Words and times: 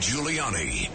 Giuliani. 0.00 0.88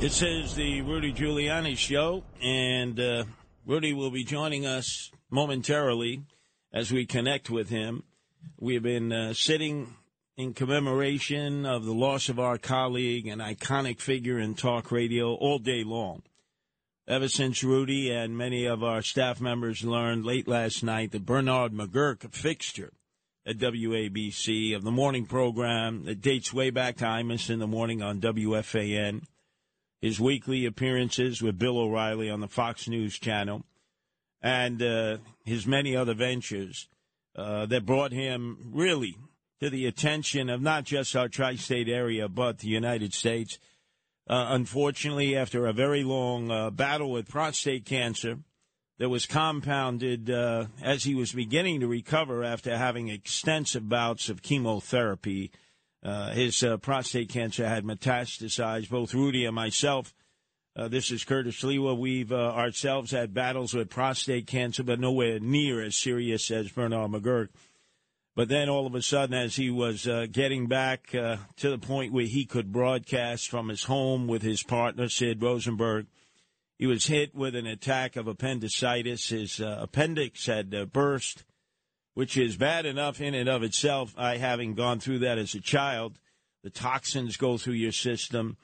This 0.00 0.22
is 0.22 0.56
the 0.56 0.82
Rudy 0.82 1.12
Giuliani 1.12 1.78
Show, 1.78 2.24
and 2.42 2.98
uh, 2.98 3.24
Rudy 3.64 3.92
will 3.92 4.10
be 4.10 4.24
joining 4.24 4.66
us 4.66 5.12
momentarily 5.30 6.22
as 6.72 6.90
we 6.90 7.06
connect 7.06 7.50
with 7.50 7.68
him. 7.68 8.02
We 8.58 8.74
have 8.74 8.82
been 8.82 9.12
uh, 9.12 9.34
sitting 9.34 9.94
in 10.36 10.54
commemoration 10.54 11.64
of 11.64 11.84
the 11.84 11.94
loss 11.94 12.28
of 12.28 12.40
our 12.40 12.58
colleague, 12.58 13.28
an 13.28 13.38
iconic 13.38 14.00
figure 14.00 14.40
in 14.40 14.54
talk 14.54 14.90
radio, 14.90 15.34
all 15.34 15.60
day 15.60 15.84
long. 15.84 16.22
Ever 17.06 17.28
since 17.28 17.62
Rudy 17.62 18.10
and 18.10 18.36
many 18.36 18.66
of 18.66 18.82
our 18.82 19.00
staff 19.00 19.40
members 19.40 19.84
learned 19.84 20.24
late 20.24 20.48
last 20.48 20.82
night 20.82 21.12
that 21.12 21.24
Bernard 21.24 21.72
McGuirk, 21.72 22.24
a 22.24 22.28
fixture 22.30 22.92
at 23.46 23.58
WABC 23.58 24.74
of 24.74 24.82
the 24.82 24.90
morning 24.90 25.26
program 25.26 26.04
that 26.04 26.22
dates 26.22 26.52
way 26.52 26.70
back 26.70 26.96
to 26.96 27.04
Imus 27.04 27.50
in 27.50 27.58
the 27.58 27.66
morning 27.66 28.02
on 28.02 28.20
WFAN, 28.20 29.22
his 30.00 30.18
weekly 30.18 30.64
appearances 30.64 31.42
with 31.42 31.58
Bill 31.58 31.78
O'Reilly 31.78 32.30
on 32.30 32.40
the 32.40 32.48
Fox 32.48 32.88
News 32.88 33.18
channel, 33.18 33.64
and 34.40 34.82
uh, 34.82 35.18
his 35.44 35.66
many 35.66 35.94
other 35.94 36.14
ventures 36.14 36.88
uh, 37.36 37.66
that 37.66 37.84
brought 37.84 38.12
him 38.12 38.70
really 38.72 39.16
to 39.60 39.68
the 39.68 39.86
attention 39.86 40.48
of 40.48 40.62
not 40.62 40.84
just 40.84 41.14
our 41.14 41.28
tri 41.28 41.56
state 41.56 41.88
area, 41.88 42.28
but 42.28 42.58
the 42.58 42.68
United 42.68 43.12
States. 43.12 43.58
Uh, 44.26 44.46
unfortunately, 44.50 45.36
after 45.36 45.66
a 45.66 45.72
very 45.72 46.02
long 46.02 46.50
uh, 46.50 46.70
battle 46.70 47.10
with 47.10 47.28
prostate 47.28 47.84
cancer 47.84 48.38
that 49.04 49.10
was 49.10 49.26
compounded 49.26 50.30
uh, 50.30 50.64
as 50.82 51.04
he 51.04 51.14
was 51.14 51.30
beginning 51.30 51.78
to 51.80 51.86
recover 51.86 52.42
after 52.42 52.74
having 52.74 53.10
extensive 53.10 53.86
bouts 53.86 54.30
of 54.30 54.40
chemotherapy, 54.40 55.50
uh, 56.02 56.30
his 56.30 56.62
uh, 56.62 56.78
prostate 56.78 57.28
cancer 57.28 57.68
had 57.68 57.84
metastasized. 57.84 58.88
Both 58.88 59.12
Rudy 59.12 59.44
and 59.44 59.54
myself, 59.54 60.14
uh, 60.74 60.88
this 60.88 61.10
is 61.10 61.22
Curtis 61.22 61.60
Sliwa, 61.60 61.98
we've 61.98 62.32
ourselves 62.32 63.10
had 63.10 63.34
battles 63.34 63.74
with 63.74 63.90
prostate 63.90 64.46
cancer, 64.46 64.82
but 64.82 64.98
nowhere 64.98 65.38
near 65.38 65.82
as 65.82 65.98
serious 65.98 66.50
as 66.50 66.70
Bernard 66.70 67.10
McGuirk. 67.10 67.48
But 68.34 68.48
then 68.48 68.70
all 68.70 68.86
of 68.86 68.94
a 68.94 69.02
sudden, 69.02 69.34
as 69.34 69.56
he 69.56 69.68
was 69.68 70.06
uh, 70.06 70.28
getting 70.32 70.66
back 70.66 71.14
uh, 71.14 71.36
to 71.56 71.68
the 71.68 71.76
point 71.76 72.14
where 72.14 72.24
he 72.24 72.46
could 72.46 72.72
broadcast 72.72 73.50
from 73.50 73.68
his 73.68 73.84
home 73.84 74.28
with 74.28 74.40
his 74.40 74.62
partner, 74.62 75.10
Sid 75.10 75.42
Rosenberg, 75.42 76.06
he 76.78 76.86
was 76.86 77.06
hit 77.06 77.34
with 77.34 77.54
an 77.54 77.66
attack 77.66 78.16
of 78.16 78.26
appendicitis. 78.26 79.28
His 79.28 79.60
uh, 79.60 79.78
appendix 79.80 80.46
had 80.46 80.74
uh, 80.74 80.84
burst, 80.86 81.44
which 82.14 82.36
is 82.36 82.56
bad 82.56 82.86
enough 82.86 83.20
in 83.20 83.34
and 83.34 83.48
of 83.48 83.62
itself. 83.62 84.14
I 84.16 84.36
having 84.36 84.74
gone 84.74 85.00
through 85.00 85.20
that 85.20 85.38
as 85.38 85.54
a 85.54 85.60
child, 85.60 86.18
the 86.62 86.70
toxins 86.70 87.36
go 87.36 87.58
through 87.58 87.74
your 87.74 87.92
system. 87.92 88.56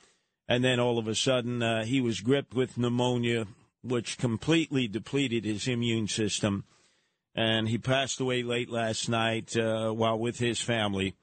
And 0.49 0.65
then 0.65 0.81
all 0.81 0.99
of 0.99 1.07
a 1.07 1.15
sudden, 1.15 1.63
uh, 1.63 1.85
he 1.85 2.01
was 2.01 2.21
gripped 2.21 2.55
with 2.55 2.77
pneumonia, 2.77 3.47
which 3.83 4.19
completely 4.19 4.89
depleted 4.89 5.45
his 5.45 5.69
immune 5.69 6.09
system 6.09 6.65
and 7.35 7.69
he 7.69 7.79
passed 7.79 8.21
away 8.21 8.43
late 8.43 8.71
last 8.71 9.09
night 9.09 9.57
uh, 9.57 9.91
while 9.91 10.19
with 10.19 10.39
his 10.39 10.61
family. 10.61 11.15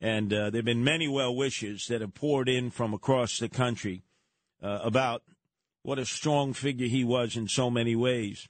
And 0.00 0.32
uh, 0.32 0.50
there 0.50 0.58
have 0.58 0.64
been 0.64 0.84
many 0.84 1.08
well 1.08 1.34
wishes 1.34 1.86
that 1.88 2.00
have 2.00 2.14
poured 2.14 2.48
in 2.48 2.70
from 2.70 2.92
across 2.92 3.38
the 3.38 3.48
country 3.48 4.02
uh, 4.62 4.80
about 4.82 5.22
what 5.84 5.98
a 5.98 6.06
strong 6.06 6.54
figure 6.54 6.88
he 6.88 7.04
was 7.04 7.36
in 7.36 7.46
so 7.46 7.70
many 7.70 7.94
ways. 7.94 8.48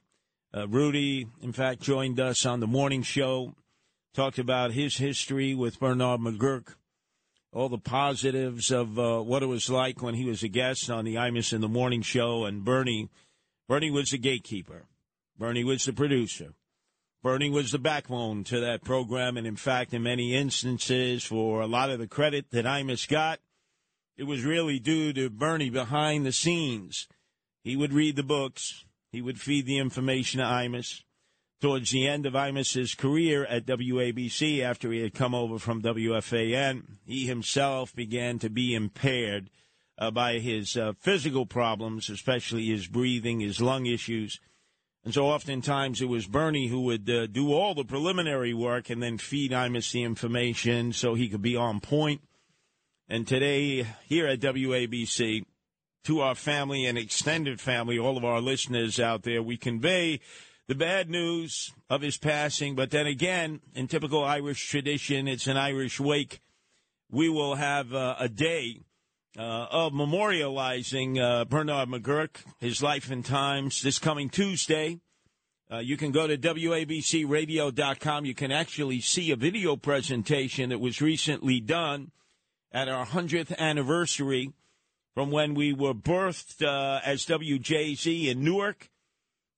Uh, 0.55 0.67
Rudy, 0.69 1.27
in 1.41 1.51
fact, 1.51 1.81
joined 1.81 2.17
us 2.17 2.45
on 2.45 2.61
the 2.61 2.67
morning 2.67 3.03
show, 3.03 3.53
talked 4.13 4.39
about 4.39 4.71
his 4.71 4.95
history 4.95 5.53
with 5.53 5.77
Bernard 5.77 6.21
McGuirk, 6.21 6.75
all 7.51 7.67
the 7.67 7.77
positives 7.77 8.71
of 8.71 8.97
uh, 8.97 9.19
what 9.19 9.43
it 9.43 9.47
was 9.47 9.69
like 9.69 10.01
when 10.01 10.15
he 10.15 10.23
was 10.23 10.43
a 10.43 10.47
guest 10.47 10.89
on 10.89 11.03
the 11.03 11.15
Imus 11.15 11.51
in 11.51 11.59
the 11.59 11.67
Morning 11.67 12.01
Show. 12.01 12.45
And 12.45 12.63
Bernie, 12.63 13.09
Bernie 13.67 13.91
was 13.91 14.11
the 14.11 14.17
gatekeeper. 14.17 14.85
Bernie 15.37 15.65
was 15.65 15.83
the 15.83 15.91
producer. 15.91 16.53
Bernie 17.21 17.49
was 17.49 17.71
the 17.71 17.79
backbone 17.79 18.45
to 18.45 18.61
that 18.61 18.85
program, 18.85 19.35
and 19.35 19.45
in 19.45 19.57
fact, 19.57 19.93
in 19.93 20.03
many 20.03 20.33
instances, 20.33 21.25
for 21.25 21.59
a 21.59 21.67
lot 21.67 21.89
of 21.89 21.99
the 21.99 22.07
credit 22.07 22.51
that 22.51 22.63
Imus 22.63 23.09
got, 23.09 23.39
it 24.15 24.23
was 24.23 24.45
really 24.45 24.79
due 24.79 25.11
to 25.11 25.29
Bernie 25.29 25.69
behind 25.69 26.25
the 26.25 26.31
scenes. 26.31 27.09
He 27.65 27.75
would 27.75 27.93
read 27.93 28.15
the 28.15 28.21
books, 28.21 28.85
he 29.11 29.23
would 29.23 29.41
feed 29.41 29.65
the 29.65 29.79
information 29.79 30.39
to 30.39 30.45
Imus. 30.45 31.01
Towards 31.59 31.89
the 31.89 32.07
end 32.07 32.27
of 32.27 32.33
Imus's 32.33 32.93
career 32.93 33.43
at 33.45 33.65
WABC, 33.65 34.61
after 34.61 34.91
he 34.91 35.01
had 35.01 35.15
come 35.15 35.33
over 35.33 35.57
from 35.57 35.81
WFAN, 35.81 36.83
he 37.07 37.25
himself 37.25 37.95
began 37.95 38.37
to 38.37 38.51
be 38.51 38.75
impaired 38.75 39.49
uh, 39.97 40.11
by 40.11 40.37
his 40.37 40.77
uh, 40.77 40.93
physical 40.99 41.47
problems, 41.47 42.07
especially 42.07 42.67
his 42.67 42.85
breathing, 42.85 43.39
his 43.39 43.59
lung 43.59 43.87
issues. 43.87 44.39
And 45.03 45.11
so 45.11 45.25
oftentimes 45.25 46.03
it 46.03 46.09
was 46.09 46.27
Bernie 46.27 46.67
who 46.67 46.81
would 46.81 47.09
uh, 47.09 47.25
do 47.25 47.51
all 47.51 47.73
the 47.73 47.83
preliminary 47.83 48.53
work 48.53 48.91
and 48.91 49.01
then 49.01 49.17
feed 49.17 49.51
Imus 49.51 49.91
the 49.91 50.03
information 50.03 50.93
so 50.93 51.15
he 51.15 51.29
could 51.29 51.41
be 51.41 51.55
on 51.55 51.79
point. 51.79 52.21
And 53.09 53.27
today, 53.27 53.87
here 54.07 54.27
at 54.27 54.39
WABC, 54.39 55.45
to 56.05 56.21
our 56.21 56.35
family 56.35 56.85
and 56.85 56.97
extended 56.97 57.59
family, 57.59 57.99
all 57.99 58.17
of 58.17 58.23
our 58.23 58.39
listeners 58.39 58.99
out 58.99 59.23
there, 59.23 59.41
we 59.41 59.57
convey 59.57 60.19
the 60.67 60.75
bad 60.75 61.09
news 61.09 61.73
of 61.89 62.01
his 62.01 62.17
passing. 62.17 62.75
But 62.75 62.91
then 62.91 63.07
again, 63.07 63.61
in 63.73 63.87
typical 63.87 64.23
Irish 64.23 64.67
tradition, 64.67 65.27
it's 65.27 65.47
an 65.47 65.57
Irish 65.57 65.99
wake. 65.99 66.41
We 67.11 67.29
will 67.29 67.55
have 67.55 67.93
uh, 67.93 68.15
a 68.19 68.29
day 68.29 68.81
uh, 69.37 69.41
of 69.41 69.93
memorializing 69.93 71.19
uh, 71.19 71.45
Bernard 71.45 71.89
McGuirk, 71.89 72.37
his 72.59 72.81
life 72.81 73.09
and 73.09 73.25
times, 73.25 73.81
this 73.81 73.99
coming 73.99 74.29
Tuesday. 74.29 74.99
Uh, 75.71 75.79
you 75.79 75.97
can 75.97 76.11
go 76.11 76.27
to 76.27 76.37
WABCRadio.com. 76.37 78.25
You 78.25 78.35
can 78.35 78.51
actually 78.51 79.01
see 79.01 79.31
a 79.31 79.35
video 79.35 79.75
presentation 79.75 80.69
that 80.69 80.79
was 80.79 81.01
recently 81.01 81.59
done 81.59 82.11
at 82.71 82.87
our 82.87 83.07
100th 83.07 83.57
anniversary 83.57 84.53
from 85.15 85.31
when 85.31 85.55
we 85.55 85.73
were 85.73 85.93
birthed 85.95 86.61
uh, 86.61 87.01
as 87.03 87.25
WJZ 87.25 88.27
in 88.27 88.43
Newark. 88.43 88.89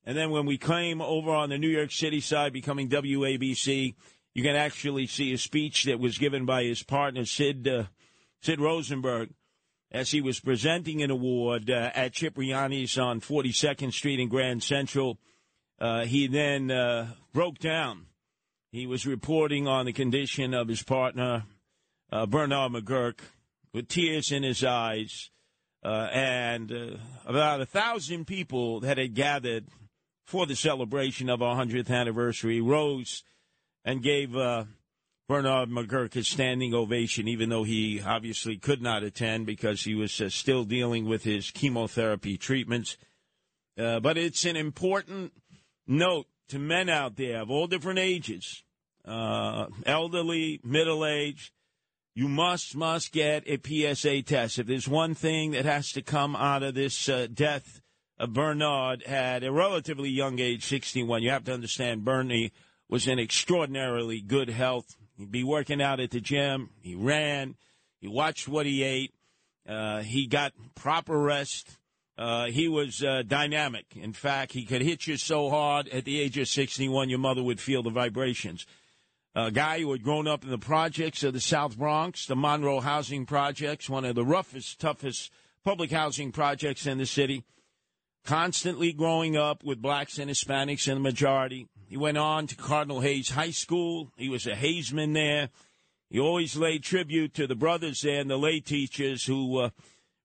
And 0.06 0.18
then 0.18 0.30
when 0.30 0.46
we 0.46 0.58
came 0.58 1.02
over 1.02 1.32
on 1.32 1.50
the 1.50 1.58
New 1.58 1.68
York 1.68 1.92
City 1.92 2.22
side, 2.22 2.54
becoming 2.54 2.88
WABC, 2.88 3.96
you 4.34 4.44
can 4.44 4.56
actually 4.56 5.08
see 5.08 5.34
a 5.34 5.38
speech 5.38 5.84
that 5.84 6.00
was 6.00 6.18
given 6.18 6.46
by 6.46 6.64
his 6.64 6.84
partner, 6.84 7.26
Sid, 7.26 7.68
uh, 7.68 7.84
Sid 8.42 8.62
Rosenberg 8.62 9.32
as 9.92 10.12
he 10.12 10.22
was 10.22 10.40
presenting 10.40 11.02
an 11.02 11.12
award 11.12 11.70
uh, 11.70 11.92
at 11.96 12.14
Cipriani's 12.14 12.98
on 12.98 13.22
42nd 13.22 13.94
Street 13.94 14.20
in 14.20 14.30
Grand 14.30 14.62
Central. 14.64 15.18
Uh, 15.80 16.06
he 16.06 16.28
then 16.28 16.72
uh, 16.72 17.14
broke 17.34 17.60
down. 17.60 18.08
He 18.72 18.86
was 18.86 19.08
reporting 19.08 19.68
on 19.68 19.86
the 19.86 19.94
condition 19.94 20.54
of 20.54 20.68
his 20.68 20.84
partner, 20.84 21.46
uh, 22.12 22.26
Bernard 22.26 22.74
McGuirk, 22.74 23.20
with 23.74 23.88
tears 23.88 24.32
in 24.32 24.44
his 24.44 24.64
eyes. 24.64 25.30
Uh, 25.84 26.10
and 26.12 26.72
uh, 26.72 26.98
about 27.26 27.62
a 27.62 27.66
thousand 27.66 28.26
people 28.26 28.80
that 28.82 28.98
had 28.98 29.14
gathered 29.14 29.66
for 30.26 30.46
the 30.46 30.56
celebration 30.56 31.30
of 31.30 31.42
our 31.42 31.56
100th 31.56 31.90
anniversary 31.90 32.60
rose 32.60 33.24
and 33.86 34.04
gave 34.04 34.36
Bernard 35.28 35.70
McGuirk 35.70 36.16
a 36.16 36.24
standing 36.24 36.74
ovation, 36.74 37.28
even 37.28 37.50
though 37.50 37.64
he 37.64 38.02
obviously 38.02 38.56
could 38.56 38.82
not 38.82 39.04
attend 39.04 39.46
because 39.46 39.82
he 39.82 39.94
was 39.94 40.22
uh, 40.22 40.30
still 40.30 40.64
dealing 40.64 41.06
with 41.06 41.24
his 41.24 41.52
chemotherapy 41.52 42.38
treatments. 42.38 42.98
Uh, 43.78 44.00
but 44.00 44.18
it's 44.18 44.46
an 44.46 44.56
important 44.56 45.34
note 45.86 46.28
to 46.48 46.60
men 46.60 46.88
out 46.88 47.18
there 47.18 47.42
of 47.42 47.52
all 47.52 47.68
different 47.68 48.00
ages, 48.00 48.64
uh, 49.04 49.68
elderly, 49.86 50.62
middle 50.64 51.06
aged. 51.06 51.52
You 52.18 52.28
must, 52.28 52.76
must 52.76 53.12
get 53.12 53.44
a 53.46 53.60
PSA 53.64 54.24
test. 54.24 54.58
If 54.58 54.66
there's 54.66 54.88
one 54.88 55.14
thing 55.14 55.52
that 55.52 55.66
has 55.66 55.92
to 55.92 56.02
come 56.02 56.36
out 56.36 56.64
of 56.64 56.74
this 56.74 57.08
uh, 57.08 57.28
death 57.32 57.80
of 58.18 58.34
Bernard 58.34 59.04
at 59.04 59.44
a 59.44 59.52
relatively 59.52 60.10
young 60.10 60.40
age, 60.40 60.66
61, 60.66 61.22
you 61.22 61.30
have 61.30 61.44
to 61.44 61.54
understand 61.54 62.04
Bernie 62.04 62.52
was 62.90 63.08
in 63.08 63.20
extraordinarily 63.20 64.20
good 64.20 64.50
health 64.50 64.98
He'd 65.18 65.32
be 65.32 65.44
working 65.44 65.80
out 65.80 66.00
at 66.00 66.10
the 66.10 66.20
gym. 66.20 66.72
He 66.82 66.96
ran. 66.96 67.56
He 68.02 68.08
watched 68.08 68.48
what 68.48 68.66
he 68.66 68.82
ate. 68.82 69.14
Uh, 69.68 70.02
he 70.02 70.26
got 70.26 70.54
proper 70.74 71.20
rest. 71.20 71.78
Uh, 72.18 72.48
he 72.48 72.68
was 72.68 73.04
uh, 73.04 73.22
dynamic. 73.28 73.86
In 73.96 74.14
fact, 74.14 74.54
he 74.54 74.66
could 74.66 74.82
hit 74.82 75.06
you 75.06 75.18
so 75.18 75.52
hard 75.52 75.88
at 75.90 76.06
the 76.06 76.20
age 76.20 76.38
of 76.40 76.48
61, 76.48 77.10
your 77.10 77.20
mother 77.20 77.44
would 77.44 77.60
feel 77.60 77.84
the 77.84 77.92
vibrations. 77.92 78.66
A 79.36 79.52
guy 79.52 79.82
who 79.82 79.92
had 79.92 80.04
grown 80.04 80.28
up 80.28 80.44
in 80.44 80.50
the 80.50 80.58
projects 80.58 81.24
of 81.24 81.34
the 81.34 81.40
South 81.40 81.78
Bronx, 81.78 82.26
the 82.26 82.36
Monroe 82.36 82.80
Housing 82.80 83.26
Projects, 83.26 83.90
one 83.90 84.04
of 84.04 84.16
the 84.16 84.26
roughest, 84.26 84.80
toughest 84.80 85.32
public 85.64 85.92
housing 85.92 86.32
projects 86.32 86.88
in 86.88 86.98
the 86.98 87.06
city, 87.06 87.44
constantly 88.26 88.94
growing 88.94 89.38
up 89.38 89.64
with 89.64 89.82
blacks 89.82 90.18
and 90.18 90.30
Hispanics 90.30 90.88
in 90.88 90.96
the 90.96 91.00
majority. 91.02 91.68
He 91.88 91.98
went 91.98 92.18
on 92.18 92.48
to 92.48 92.56
Cardinal 92.56 93.02
Hayes 93.02 93.30
High 93.30 93.52
School. 93.52 94.12
He 94.18 94.28
was 94.28 94.48
a 94.48 94.56
Haysman 94.56 95.14
there. 95.14 95.50
He 96.10 96.20
always 96.20 96.56
laid 96.56 96.84
tribute 96.84 97.34
to 97.36 97.48
the 97.48 97.56
brothers 97.56 98.02
there 98.02 98.20
and 98.20 98.30
the 98.30 98.38
lay 98.38 98.60
teachers 98.60 99.26
who 99.26 99.60
uh, 99.60 99.70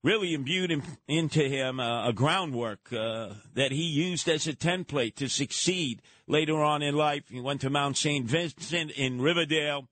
really 0.03 0.35
imbued 0.35 0.71
him, 0.71 0.83
into 1.07 1.43
him 1.43 1.79
uh, 1.79 2.09
a 2.09 2.13
groundwork 2.13 2.93
uh, 2.93 3.31
that 3.55 3.73
he 3.73 3.83
used 3.83 4.29
as 4.29 4.47
a 4.47 4.53
template 4.53 5.15
to 5.17 5.29
succeed 5.29 6.03
later 6.27 6.63
on 6.63 6.83
in 6.83 6.97
life. 6.97 7.25
He 7.29 7.41
went 7.41 7.61
to 7.61 7.71
Mount 7.71 7.97
St. 7.97 8.27
Vincent 8.27 8.91
in 8.93 9.21
Riverdale. 9.21 9.89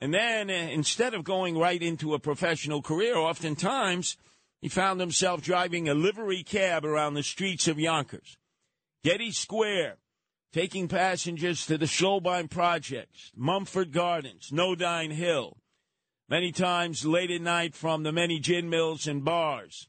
And 0.00 0.12
then 0.14 0.50
uh, 0.50 0.52
instead 0.52 1.14
of 1.14 1.24
going 1.24 1.58
right 1.58 1.82
into 1.82 2.14
a 2.14 2.18
professional 2.18 2.82
career, 2.82 3.16
oftentimes 3.16 4.16
he 4.60 4.68
found 4.68 5.00
himself 5.00 5.40
driving 5.42 5.88
a 5.88 5.94
livery 5.94 6.42
cab 6.42 6.84
around 6.84 7.14
the 7.14 7.22
streets 7.22 7.66
of 7.66 7.78
Yonkers. 7.78 8.36
Getty 9.02 9.32
Square, 9.32 9.96
taking 10.52 10.86
passengers 10.86 11.64
to 11.66 11.78
the 11.78 11.86
Schlobohm 11.86 12.50
Projects, 12.50 13.32
Mulford 13.34 13.92
Gardens, 13.92 14.50
Nodine 14.52 15.10
Hill, 15.10 15.56
many 16.30 16.52
times 16.52 17.04
late 17.04 17.30
at 17.30 17.42
night 17.42 17.74
from 17.74 18.04
the 18.04 18.12
many 18.12 18.38
gin 18.38 18.70
mills 18.70 19.06
and 19.06 19.24
bars. 19.24 19.88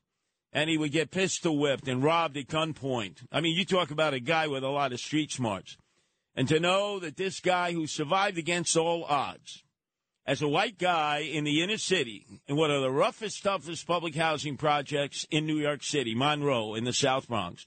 And 0.51 0.69
he 0.69 0.77
would 0.77 0.91
get 0.91 1.11
pistol 1.11 1.57
whipped 1.57 1.87
and 1.87 2.03
robbed 2.03 2.35
at 2.35 2.47
gunpoint. 2.47 3.25
I 3.31 3.39
mean, 3.39 3.55
you 3.55 3.63
talk 3.63 3.91
about 3.91 4.13
a 4.13 4.19
guy 4.19 4.47
with 4.47 4.63
a 4.63 4.69
lot 4.69 4.91
of 4.91 4.99
street 4.99 5.31
smarts. 5.31 5.77
And 6.35 6.47
to 6.49 6.59
know 6.59 6.99
that 6.99 7.15
this 7.15 7.39
guy 7.39 7.71
who 7.71 7.87
survived 7.87 8.37
against 8.37 8.75
all 8.75 9.05
odds, 9.05 9.63
as 10.25 10.41
a 10.41 10.47
white 10.47 10.77
guy 10.77 11.19
in 11.19 11.43
the 11.45 11.63
inner 11.63 11.77
city, 11.77 12.25
in 12.47 12.55
one 12.55 12.71
of 12.71 12.81
the 12.81 12.91
roughest, 12.91 13.43
toughest 13.43 13.87
public 13.87 14.15
housing 14.15 14.57
projects 14.57 15.25
in 15.31 15.45
New 15.45 15.57
York 15.57 15.83
City, 15.83 16.15
Monroe, 16.15 16.73
in 16.73 16.83
the 16.83 16.93
South 16.93 17.27
Bronx, 17.27 17.65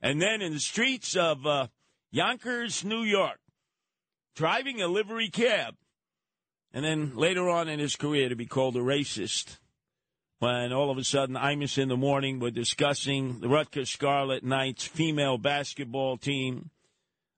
and 0.00 0.20
then 0.20 0.40
in 0.40 0.52
the 0.52 0.60
streets 0.60 1.16
of 1.16 1.46
uh, 1.46 1.68
Yonkers, 2.10 2.84
New 2.84 3.02
York, 3.02 3.38
driving 4.34 4.80
a 4.80 4.88
livery 4.88 5.28
cab 5.28 5.74
and 6.76 6.84
then 6.84 7.16
later 7.16 7.48
on 7.48 7.70
in 7.70 7.78
his 7.78 7.96
career 7.96 8.28
to 8.28 8.36
be 8.36 8.44
called 8.44 8.76
a 8.76 8.80
racist 8.80 9.56
when 10.40 10.74
all 10.74 10.90
of 10.90 10.98
a 10.98 11.04
sudden 11.04 11.34
Imus 11.34 11.78
in 11.78 11.88
the 11.88 11.96
morning 11.96 12.38
were 12.38 12.50
discussing 12.50 13.40
the 13.40 13.48
Rutgers 13.48 13.88
Scarlet 13.88 14.44
Knights 14.44 14.84
female 14.84 15.38
basketball 15.38 16.18
team, 16.18 16.68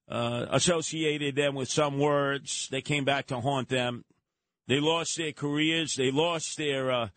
uh, 0.09 0.47
associated 0.51 1.37
them 1.37 1.55
with 1.55 1.69
some 1.69 2.01
words. 2.01 2.67
They 2.73 2.81
came 2.81 3.05
back 3.05 3.29
to 3.29 3.39
haunt 3.39 3.69
them. 3.69 4.05
They 4.67 4.81
lost 4.81 5.17
their 5.17 5.31
careers. 5.31 5.95
They 5.95 6.11
lost 6.11 6.57
their 6.59 6.91
uh, 6.91 7.09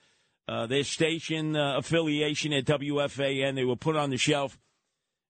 uh, 0.47 0.67
their 0.67 0.83
station 0.83 1.55
uh, 1.55 1.77
affiliation 1.79 2.53
at 2.53 2.65
WFAN. 2.65 3.55
They 3.55 3.65
were 3.65 3.75
put 3.75 3.95
on 3.95 4.11
the 4.11 4.17
shelf. 4.17 4.59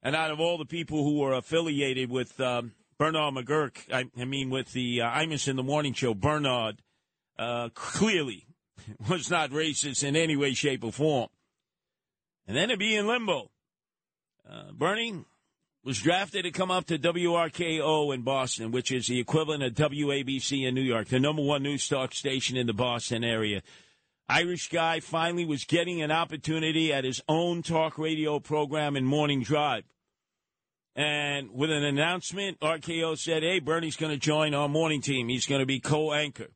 And 0.03 0.13
out 0.13 0.31
of 0.31 0.41
all 0.41 0.57
the 0.57 0.65
people 0.65 1.05
who 1.05 1.19
were 1.19 1.35
affiliated 1.35 2.11
with 2.11 2.37
um, 2.41 2.73
Bernard 3.01 3.33
McGuirk, 3.33 3.91
I, 3.91 4.05
I 4.15 4.25
mean, 4.25 4.51
with 4.51 4.73
the 4.73 5.01
uh, 5.01 5.09
Imus 5.09 5.47
in 5.47 5.55
the 5.55 5.63
Morning 5.63 5.91
Show, 5.91 6.13
Bernard 6.13 6.83
uh, 7.39 7.69
clearly 7.73 8.45
was 9.09 9.27
not 9.27 9.49
racist 9.49 10.03
in 10.03 10.15
any 10.15 10.35
way, 10.35 10.53
shape, 10.53 10.83
or 10.83 10.91
form. 10.91 11.29
And 12.47 12.55
then 12.55 12.69
to 12.69 12.77
be 12.77 12.95
in 12.95 13.07
limbo. 13.07 13.49
Uh, 14.47 14.71
Bernie 14.73 15.25
was 15.83 15.97
drafted 15.97 16.43
to 16.43 16.51
come 16.51 16.69
up 16.69 16.85
to 16.85 16.99
WRKO 16.99 18.13
in 18.13 18.21
Boston, 18.21 18.69
which 18.69 18.91
is 18.91 19.07
the 19.07 19.19
equivalent 19.19 19.63
of 19.63 19.73
WABC 19.73 20.67
in 20.67 20.75
New 20.75 20.81
York, 20.81 21.07
the 21.07 21.19
number 21.19 21.41
one 21.41 21.63
news 21.63 21.87
talk 21.87 22.13
station 22.13 22.55
in 22.55 22.67
the 22.67 22.73
Boston 22.73 23.23
area. 23.23 23.63
Irish 24.29 24.69
guy 24.69 24.99
finally 24.99 25.45
was 25.45 25.65
getting 25.65 26.03
an 26.03 26.11
opportunity 26.11 26.93
at 26.93 27.03
his 27.03 27.19
own 27.27 27.63
talk 27.63 27.97
radio 27.97 28.39
program 28.39 28.95
in 28.95 29.05
Morning 29.05 29.41
Drive. 29.41 29.85
And 30.95 31.51
with 31.51 31.71
an 31.71 31.83
announcement, 31.83 32.59
RKO 32.59 33.17
said, 33.17 33.43
hey, 33.43 33.59
Bernie's 33.59 33.95
going 33.95 34.11
to 34.11 34.17
join 34.17 34.53
our 34.53 34.67
morning 34.67 35.01
team. 35.01 35.29
He's 35.29 35.47
going 35.47 35.61
to 35.61 35.65
be 35.65 35.79
co 35.79 36.11
anchor. 36.13 36.49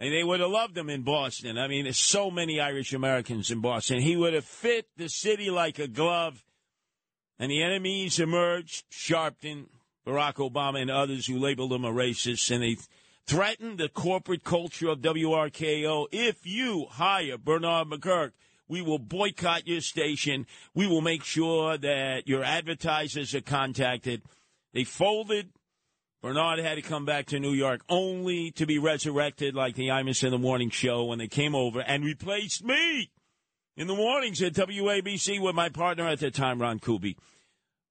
And 0.00 0.12
they 0.12 0.24
would 0.24 0.40
have 0.40 0.50
loved 0.50 0.76
him 0.76 0.90
in 0.90 1.02
Boston. 1.02 1.58
I 1.58 1.68
mean, 1.68 1.84
there's 1.84 1.96
so 1.96 2.28
many 2.28 2.58
Irish 2.58 2.92
Americans 2.92 3.52
in 3.52 3.60
Boston. 3.60 4.00
He 4.00 4.16
would 4.16 4.34
have 4.34 4.44
fit 4.44 4.88
the 4.96 5.08
city 5.08 5.48
like 5.48 5.78
a 5.78 5.86
glove. 5.86 6.42
And 7.38 7.52
the 7.52 7.62
enemies 7.62 8.18
emerged 8.18 8.84
Sharpton, 8.90 9.66
Barack 10.04 10.34
Obama, 10.34 10.80
and 10.80 10.90
others 10.90 11.26
who 11.26 11.38
labeled 11.38 11.72
him 11.72 11.84
a 11.84 11.92
racist. 11.92 12.50
And 12.50 12.64
they 12.64 12.78
threatened 13.26 13.78
the 13.78 13.88
corporate 13.88 14.42
culture 14.42 14.88
of 14.88 14.98
WRKO. 15.02 16.08
If 16.10 16.44
you 16.44 16.86
hire 16.90 17.38
Bernard 17.38 17.88
McGuirk, 17.88 18.32
we 18.68 18.82
will 18.82 18.98
boycott 18.98 19.66
your 19.66 19.80
station. 19.80 20.46
We 20.74 20.86
will 20.86 21.00
make 21.00 21.24
sure 21.24 21.76
that 21.78 22.28
your 22.28 22.44
advertisers 22.44 23.34
are 23.34 23.40
contacted. 23.40 24.22
They 24.72 24.84
folded. 24.84 25.50
Bernard 26.22 26.60
had 26.60 26.76
to 26.76 26.82
come 26.82 27.04
back 27.04 27.26
to 27.26 27.40
New 27.40 27.52
York 27.52 27.82
only 27.88 28.52
to 28.52 28.64
be 28.64 28.78
resurrected 28.78 29.54
like 29.54 29.74
the 29.74 29.88
Imus 29.88 30.22
in 30.22 30.30
the 30.30 30.38
Morning 30.38 30.70
show 30.70 31.04
when 31.04 31.18
they 31.18 31.26
came 31.26 31.54
over 31.54 31.80
and 31.80 32.04
replaced 32.04 32.64
me 32.64 33.10
in 33.76 33.86
the 33.86 33.94
mornings 33.94 34.40
at 34.42 34.52
WABC 34.52 35.40
with 35.40 35.54
my 35.54 35.68
partner 35.68 36.06
at 36.06 36.20
the 36.20 36.30
time, 36.30 36.60
Ron 36.60 36.78
Kuby. 36.78 37.16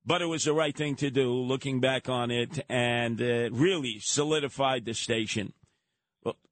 But 0.05 0.21
it 0.21 0.27
was 0.27 0.45
the 0.45 0.53
right 0.53 0.75
thing 0.75 0.95
to 0.97 1.11
do 1.11 1.31
looking 1.31 1.79
back 1.79 2.09
on 2.09 2.31
it 2.31 2.63
and 2.69 3.21
uh, 3.21 3.49
really 3.51 3.99
solidified 3.99 4.85
the 4.85 4.93
station. 4.93 5.53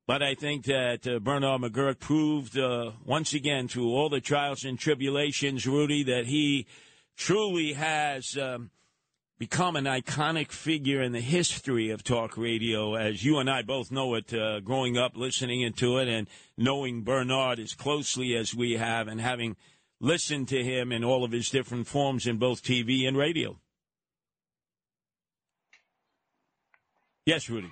But 0.09 0.23
I 0.23 0.33
think 0.33 0.65
that 0.65 1.07
uh, 1.07 1.19
Bernard 1.19 1.61
McGuirk 1.61 1.99
proved 1.99 2.57
uh, 2.57 2.93
once 3.05 3.35
again 3.35 3.67
through 3.67 3.91
all 3.91 4.09
the 4.09 4.19
trials 4.19 4.63
and 4.63 4.79
tribulations, 4.79 5.67
Rudy, 5.67 6.01
that 6.05 6.25
he 6.25 6.65
truly 7.15 7.73
has 7.73 8.35
um, 8.35 8.71
become 9.37 9.75
an 9.75 9.85
iconic 9.85 10.51
figure 10.51 11.03
in 11.03 11.11
the 11.11 11.21
history 11.21 11.91
of 11.91 12.03
talk 12.03 12.39
radio, 12.39 12.95
as 12.95 13.23
you 13.23 13.37
and 13.37 13.51
I 13.51 13.61
both 13.61 13.91
know 13.91 14.15
it, 14.15 14.33
uh, 14.33 14.61
growing 14.61 14.97
up, 14.97 15.15
listening 15.15 15.61
into 15.61 15.99
it, 15.99 16.07
and 16.07 16.27
knowing 16.57 17.03
Bernard 17.03 17.59
as 17.59 17.75
closely 17.75 18.35
as 18.35 18.55
we 18.55 18.77
have, 18.77 19.07
and 19.07 19.21
having 19.21 19.57
listened 20.01 20.47
to 20.47 20.63
him 20.63 20.91
in 20.91 21.03
all 21.03 21.23
of 21.23 21.31
his 21.31 21.49
different 21.49 21.85
forms 21.85 22.25
in 22.25 22.37
both 22.37 22.63
TV 22.63 23.07
and 23.07 23.15
radio. 23.15 23.59
Yes, 27.27 27.47
Rudy. 27.47 27.69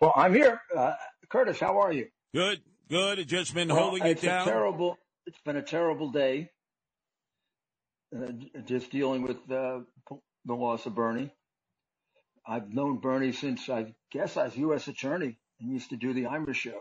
Well, 0.00 0.12
I'm 0.16 0.32
here. 0.32 0.62
Uh, 0.76 0.94
Curtis, 1.30 1.60
how 1.60 1.80
are 1.80 1.92
you? 1.92 2.08
Good, 2.34 2.60
good. 2.88 3.18
It's 3.18 3.30
just 3.30 3.54
been 3.54 3.68
well, 3.68 3.90
holding 3.90 4.06
it 4.06 4.22
down. 4.22 4.46
terrible. 4.46 4.96
It's 5.26 5.40
been 5.44 5.56
a 5.56 5.62
terrible 5.62 6.10
day. 6.10 6.50
Uh, 8.16 8.32
just 8.64 8.90
dealing 8.90 9.22
with 9.22 9.36
uh, 9.50 9.80
the 10.46 10.54
loss 10.54 10.86
of 10.86 10.94
Bernie. 10.94 11.30
I've 12.46 12.72
known 12.72 12.98
Bernie 12.98 13.32
since 13.32 13.68
I 13.68 13.94
guess 14.10 14.38
I 14.38 14.44
was 14.44 14.56
U.S. 14.56 14.88
attorney 14.88 15.38
and 15.60 15.70
used 15.70 15.90
to 15.90 15.96
do 15.96 16.14
the 16.14 16.22
Imus 16.22 16.54
show, 16.54 16.80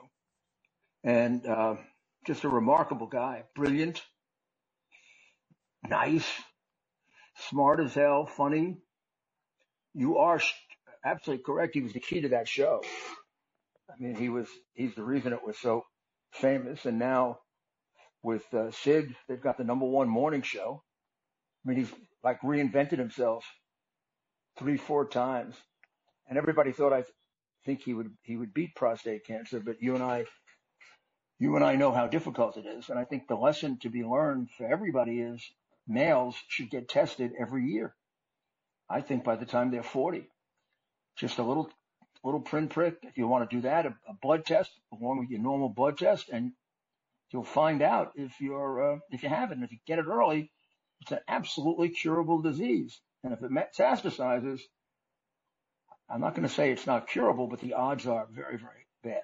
and 1.04 1.46
uh, 1.46 1.76
just 2.26 2.46
a 2.46 2.50
remarkable 2.50 3.08
guy, 3.08 3.44
brilliant, 3.54 4.02
nice, 5.90 6.28
smart 7.50 7.82
as 7.82 7.94
hell, 7.94 8.26
funny. 8.26 8.78
You 9.94 10.20
are 10.20 10.40
absolutely 11.04 11.44
correct. 11.44 11.74
He 11.74 11.82
was 11.82 11.92
the 11.92 12.00
key 12.00 12.22
to 12.22 12.30
that 12.30 12.48
show. 12.48 12.82
I 13.90 13.94
mean, 14.00 14.16
he 14.16 14.30
was, 14.30 14.48
he's 14.74 14.96
the 14.96 15.04
reason 15.04 15.34
it 15.34 15.46
was 15.46 15.58
so 15.58 15.84
famous. 16.34 16.86
And 16.86 17.00
now 17.00 17.40
with 18.24 18.44
uh, 18.54 18.72
Sid, 18.72 19.16
they've 19.28 19.42
got 19.42 19.58
the 19.58 19.64
number 19.64 19.86
one 19.86 20.10
morning 20.10 20.42
show. 20.42 20.84
I 21.66 21.70
mean, 21.70 21.80
he's 21.80 21.94
like 22.24 22.42
reinvented 22.42 22.98
himself 22.98 23.46
three, 24.58 24.78
four 24.78 25.08
times. 25.08 25.56
And 26.28 26.38
everybody 26.38 26.72
thought 26.72 26.94
I 26.94 27.04
think 27.66 27.82
he 27.84 27.94
would, 27.94 28.12
he 28.24 28.36
would 28.38 28.54
beat 28.54 28.76
prostate 28.76 29.26
cancer, 29.26 29.60
but 29.60 29.82
you 29.82 29.96
and 29.96 30.04
I, 30.04 30.26
you 31.40 31.56
and 31.56 31.64
I 31.64 31.76
know 31.76 31.92
how 31.92 32.08
difficult 32.08 32.58
it 32.58 32.66
is. 32.66 32.90
And 32.90 33.00
I 33.00 33.06
think 33.06 33.28
the 33.28 33.36
lesson 33.36 33.80
to 33.82 33.90
be 33.90 34.04
learned 34.04 34.50
for 34.58 34.68
everybody 34.68 35.22
is 35.22 35.44
males 35.88 36.36
should 36.50 36.70
get 36.70 36.90
tested 36.90 37.32
every 37.40 37.66
year. 37.66 37.96
I 38.90 39.02
think 39.02 39.24
by 39.24 39.36
the 39.36 39.46
time 39.46 39.72
they're 39.72 39.84
40, 39.84 40.28
just 41.18 41.40
a 41.40 41.44
little 41.44 41.70
little 42.24 42.42
print 42.42 42.72
prick. 42.72 42.98
If 43.04 43.18
you 43.18 43.28
want 43.28 43.50
to 43.50 43.56
do 43.56 43.62
that, 43.64 43.86
a, 43.86 43.96
a 44.08 44.14
blood 44.22 44.46
test 44.46 44.72
along 44.92 45.20
with 45.20 45.30
your 45.30 45.40
normal 45.40 45.70
blood 45.70 45.98
test, 45.98 46.30
and 46.30 46.52
you'll 47.32 47.44
find 47.44 47.82
out 47.82 48.14
if 48.16 48.40
you're 48.40 48.94
uh, 48.94 49.00
if 49.12 49.24
you 49.24 49.30
have 49.30 49.52
it. 49.52 49.56
And 49.56 49.64
if 49.64 49.72
you 49.72 49.80
get 49.86 50.00
it 50.00 50.06
early, 50.08 50.52
it's 51.02 51.12
an 51.12 51.20
absolutely 51.28 51.90
curable 51.90 52.42
disease. 52.42 53.00
And 53.24 53.34
if 53.34 53.42
it 53.42 53.52
metastasizes, 53.52 54.62
I'm 56.10 56.22
not 56.22 56.36
going 56.36 56.48
to 56.48 56.54
say 56.54 56.72
it's 56.72 56.88
not 56.88 57.08
curable, 57.08 57.48
but 57.48 57.60
the 57.60 57.74
odds 57.74 58.08
are 58.08 58.28
very, 58.32 58.58
very 58.58 58.86
bad. 59.04 59.24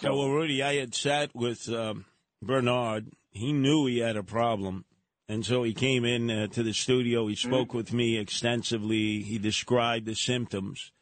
So, 0.00 0.16
well, 0.16 0.30
Rudy, 0.30 0.62
I 0.62 0.74
had 0.74 0.94
sat 0.94 1.34
with 1.34 1.68
um, 1.68 2.04
Bernard. 2.42 3.12
He 3.30 3.52
knew 3.52 3.86
he 3.86 3.98
had 3.98 4.16
a 4.16 4.22
problem. 4.22 4.84
And 5.28 5.46
so 5.46 5.62
he 5.62 5.72
came 5.72 6.04
in 6.04 6.30
uh, 6.30 6.48
to 6.48 6.62
the 6.62 6.74
studio. 6.74 7.26
He 7.28 7.36
spoke 7.36 7.68
mm-hmm. 7.68 7.76
with 7.78 7.92
me 7.92 8.18
extensively. 8.18 9.22
He 9.22 9.38
described 9.38 10.06
the 10.06 10.14
symptoms. 10.14 10.92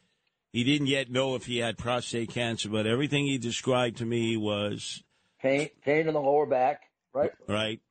He 0.53 0.63
didn't 0.63 0.85
yet 0.85 1.09
know 1.09 1.33
if 1.33 1.47
he 1.47 1.57
had 1.57 1.79
prostate 1.79 2.29
cancer, 2.29 2.69
but 2.69 2.85
everything 2.85 3.25
he 3.25 3.39
described 3.39 3.97
to 3.97 4.05
me 4.05 4.37
was 4.37 5.03
pain, 5.41 5.69
pain 5.83 6.07
in 6.07 6.13
the 6.13 6.21
lower 6.21 6.45
back, 6.45 6.83
right? 7.11 7.31
Right. 7.47 7.81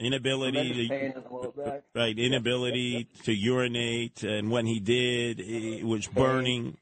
Inability 0.00 0.88
to, 0.88 1.82
right, 1.94 2.18
inability 2.18 3.04
to 3.24 3.32
urinate, 3.32 4.22
and 4.22 4.50
when 4.50 4.66
he 4.66 4.80
did, 4.80 5.38
it 5.40 5.84
was 5.84 6.06
burning. 6.06 6.78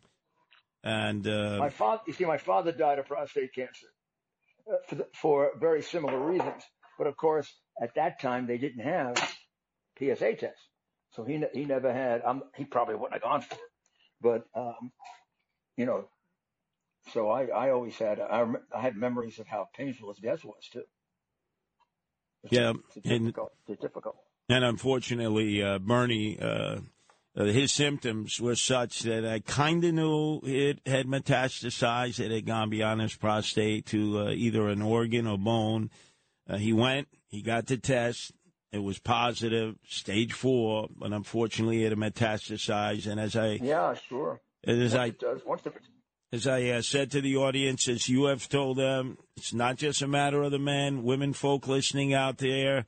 And 0.84 1.26
uh, 1.26 1.56
My 1.58 1.68
father, 1.68 2.00
you 2.06 2.12
see, 2.12 2.24
my 2.24 2.38
father 2.38 2.72
died 2.72 2.98
of 2.98 3.06
prostate 3.06 3.52
cancer 3.52 3.86
uh, 4.70 4.76
for, 4.86 4.94
the, 4.94 5.06
for 5.20 5.50
very 5.58 5.82
similar 5.82 6.18
reasons. 6.18 6.62
But 6.96 7.08
of 7.08 7.16
course, 7.16 7.52
at 7.82 7.94
that 7.96 8.20
time, 8.20 8.46
they 8.46 8.56
didn't 8.56 8.84
have 8.84 9.16
PSA 9.98 10.36
tests. 10.36 10.62
So 11.10 11.24
he, 11.24 11.42
he 11.52 11.64
never 11.64 11.92
had, 11.92 12.22
um, 12.24 12.44
he 12.56 12.64
probably 12.64 12.94
wouldn't 12.94 13.14
have 13.14 13.22
gone 13.22 13.40
for 13.42 13.54
it. 13.56 13.60
But, 14.22 14.46
um, 14.54 14.92
you 15.78 15.86
know, 15.86 16.04
so 17.14 17.30
I, 17.30 17.46
I 17.46 17.70
always 17.70 17.96
had, 17.96 18.20
I, 18.20 18.40
rem- 18.40 18.66
I 18.76 18.80
had 18.82 18.96
memories 18.96 19.38
of 19.38 19.46
how 19.46 19.68
painful 19.74 20.08
his 20.12 20.18
death 20.18 20.44
was 20.44 20.68
too. 20.70 20.82
It's, 22.44 22.52
Yeah, 22.52 22.72
it's 22.96 23.06
and- 23.06 23.20
difficult. 23.26 23.52
It's 23.68 23.80
difficult. 23.80 24.16
And 24.50 24.64
unfortunately, 24.64 25.62
uh, 25.62 25.78
Bernie, 25.78 26.38
uh, 26.40 26.78
uh, 27.36 27.44
his 27.44 27.70
symptoms 27.70 28.40
were 28.40 28.56
such 28.56 29.00
that 29.02 29.24
I 29.26 29.40
kind 29.40 29.84
of 29.84 29.92
knew 29.94 30.40
it 30.42 30.80
had 30.86 31.06
metastasized. 31.06 32.18
It 32.18 32.30
had 32.30 32.46
gone 32.46 32.70
beyond 32.70 33.02
his 33.02 33.14
prostate 33.14 33.84
to 33.86 34.18
uh, 34.20 34.30
either 34.30 34.68
an 34.68 34.80
organ 34.82 35.26
or 35.26 35.36
bone. 35.38 35.90
Uh, 36.48 36.56
he 36.56 36.72
went, 36.72 37.08
he 37.28 37.42
got 37.42 37.66
the 37.66 37.76
test. 37.76 38.32
It 38.72 38.78
was 38.82 38.98
positive, 38.98 39.76
stage 39.86 40.32
four, 40.32 40.88
but 40.96 41.12
unfortunately 41.12 41.84
it 41.84 41.90
had 41.90 41.98
metastasized. 41.98 43.06
And 43.06 43.20
as 43.20 43.36
I, 43.36 43.58
Yeah, 43.62 43.94
sure. 44.08 44.40
As 44.66 44.94
I 44.94 45.06
It 45.06 45.20
does. 45.20 45.40
Once 45.46 45.62
the, 45.62 45.72
as 46.32 46.46
I 46.46 46.64
uh, 46.64 46.82
said 46.82 47.10
to 47.12 47.20
the 47.20 47.36
audience, 47.36 47.88
as 47.88 48.08
you 48.08 48.24
have 48.26 48.48
told 48.48 48.76
them, 48.76 49.16
it's 49.36 49.54
not 49.54 49.76
just 49.76 50.02
a 50.02 50.08
matter 50.08 50.42
of 50.42 50.50
the 50.50 50.58
men, 50.58 51.02
women 51.02 51.32
folk 51.32 51.66
listening 51.66 52.12
out 52.12 52.38
there. 52.38 52.84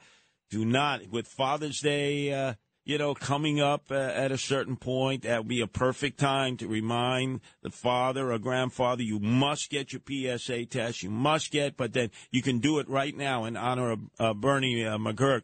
Do 0.50 0.64
not, 0.64 1.08
with 1.08 1.28
Father's 1.28 1.78
Day, 1.78 2.32
uh, 2.32 2.54
you 2.84 2.98
know, 2.98 3.14
coming 3.14 3.60
up 3.60 3.84
uh, 3.90 3.94
at 3.94 4.32
a 4.32 4.36
certain 4.36 4.76
point, 4.76 5.22
that 5.22 5.38
would 5.38 5.48
be 5.48 5.60
a 5.60 5.66
perfect 5.66 6.18
time 6.18 6.56
to 6.56 6.66
remind 6.66 7.40
the 7.62 7.70
father 7.70 8.32
or 8.32 8.38
grandfather, 8.38 9.02
you 9.02 9.20
must 9.20 9.70
get 9.70 9.92
your 9.92 10.02
PSA 10.06 10.66
test. 10.66 11.02
You 11.02 11.10
must 11.10 11.50
get, 11.50 11.76
but 11.76 11.92
then 11.92 12.10
you 12.30 12.42
can 12.42 12.58
do 12.58 12.78
it 12.78 12.88
right 12.88 13.16
now 13.16 13.44
in 13.44 13.56
honor 13.56 13.92
of 13.92 14.00
uh, 14.18 14.34
Bernie 14.34 14.84
uh, 14.84 14.98
McGuirk 14.98 15.42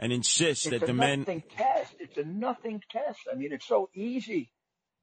and 0.00 0.12
insist 0.12 0.66
it's 0.66 0.80
that 0.80 0.86
the 0.86 0.94
men. 0.94 1.20
It's 1.20 1.28
a 1.28 1.32
nothing 1.32 1.42
test. 1.56 1.94
It's 2.00 2.18
a 2.18 2.24
nothing 2.24 2.82
test. 2.90 3.20
I 3.30 3.36
mean, 3.36 3.52
it's 3.52 3.66
so 3.66 3.88
easy. 3.94 4.50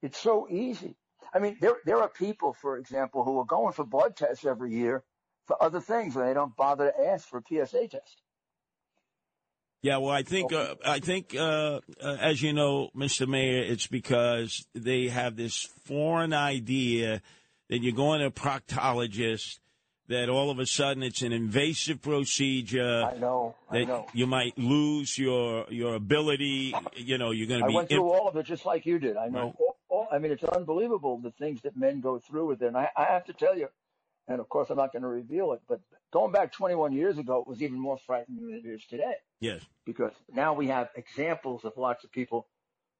It's 0.01 0.19
so 0.19 0.47
easy. 0.49 0.95
I 1.33 1.39
mean, 1.39 1.57
there 1.59 1.75
there 1.85 2.01
are 2.01 2.09
people, 2.09 2.53
for 2.53 2.77
example, 2.77 3.23
who 3.23 3.39
are 3.39 3.45
going 3.45 3.73
for 3.73 3.83
blood 3.85 4.15
tests 4.15 4.45
every 4.45 4.73
year 4.73 5.03
for 5.45 5.61
other 5.61 5.81
things, 5.81 6.15
and 6.15 6.27
they 6.27 6.33
don't 6.33 6.55
bother 6.55 6.91
to 6.91 7.07
ask 7.07 7.27
for 7.27 7.39
a 7.39 7.65
PSA 7.65 7.87
test. 7.89 8.21
Yeah, 9.81 9.97
well, 9.97 10.11
I 10.11 10.23
think 10.23 10.51
uh, 10.53 10.75
I 10.83 10.99
think 10.99 11.35
uh, 11.35 11.81
uh, 12.01 12.17
as 12.19 12.41
you 12.41 12.53
know, 12.53 12.89
Mr. 12.95 13.27
Mayor, 13.27 13.63
it's 13.63 13.87
because 13.87 14.65
they 14.73 15.07
have 15.07 15.35
this 15.35 15.67
foreign 15.85 16.33
idea 16.33 17.21
that 17.69 17.81
you're 17.81 17.95
going 17.95 18.21
to 18.21 18.27
a 18.27 18.31
proctologist 18.31 19.59
that 20.07 20.29
all 20.29 20.49
of 20.49 20.59
a 20.59 20.65
sudden 20.65 21.03
it's 21.03 21.21
an 21.21 21.33
invasive 21.33 22.01
procedure 22.01 23.03
I 23.03 23.17
know. 23.17 23.55
I 23.69 23.79
that 23.79 23.87
know. 23.87 24.07
you 24.13 24.25
might 24.25 24.57
lose 24.57 25.17
your 25.17 25.65
your 25.69 25.95
ability. 25.95 26.73
You 26.95 27.17
know, 27.17 27.31
you're 27.31 27.47
going 27.47 27.61
to 27.61 27.67
be. 27.67 27.73
I 27.73 27.75
went 27.75 27.91
imp- 27.91 27.99
through 27.99 28.11
all 28.11 28.27
of 28.27 28.35
it 28.35 28.45
just 28.45 28.65
like 28.65 28.85
you 28.85 28.99
did. 28.99 29.15
I 29.15 29.27
know. 29.27 29.39
Right. 29.39 29.53
All, 29.59 29.76
all, 29.97 30.07
I 30.11 30.19
mean, 30.19 30.31
it's 30.31 30.43
unbelievable 30.43 31.19
the 31.19 31.31
things 31.31 31.61
that 31.61 31.77
men 31.77 32.01
go 32.01 32.19
through 32.19 32.47
with 32.47 32.61
it. 32.61 32.67
And 32.67 32.77
I, 32.77 32.89
I 32.95 33.05
have 33.05 33.25
to 33.25 33.33
tell 33.33 33.57
you, 33.57 33.67
and 34.27 34.39
of 34.39 34.49
course, 34.49 34.69
I'm 34.69 34.77
not 34.77 34.91
going 34.91 35.03
to 35.03 35.07
reveal 35.07 35.53
it, 35.53 35.61
but 35.67 35.79
going 36.11 36.31
back 36.31 36.51
21 36.51 36.93
years 36.93 37.17
ago, 37.17 37.41
it 37.41 37.47
was 37.47 37.61
even 37.61 37.79
more 37.79 37.97
frightening 37.97 38.45
than 38.47 38.61
it 38.63 38.67
is 38.67 38.85
today. 38.85 39.15
yes. 39.39 39.61
because 39.85 40.11
now 40.33 40.53
we 40.53 40.67
have 40.67 40.89
examples 40.95 41.63
of 41.65 41.73
lots 41.77 42.03
of 42.03 42.11
people 42.11 42.47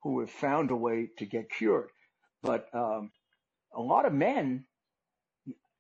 who 0.04 0.20
have 0.20 0.30
found 0.30 0.72
a 0.72 0.76
way 0.76 1.10
to 1.18 1.26
get 1.26 1.50
cured. 1.50 1.90
But 2.42 2.68
um, 2.74 3.12
a 3.74 3.82
lot 3.82 4.06
of 4.06 4.14
men, 4.14 4.66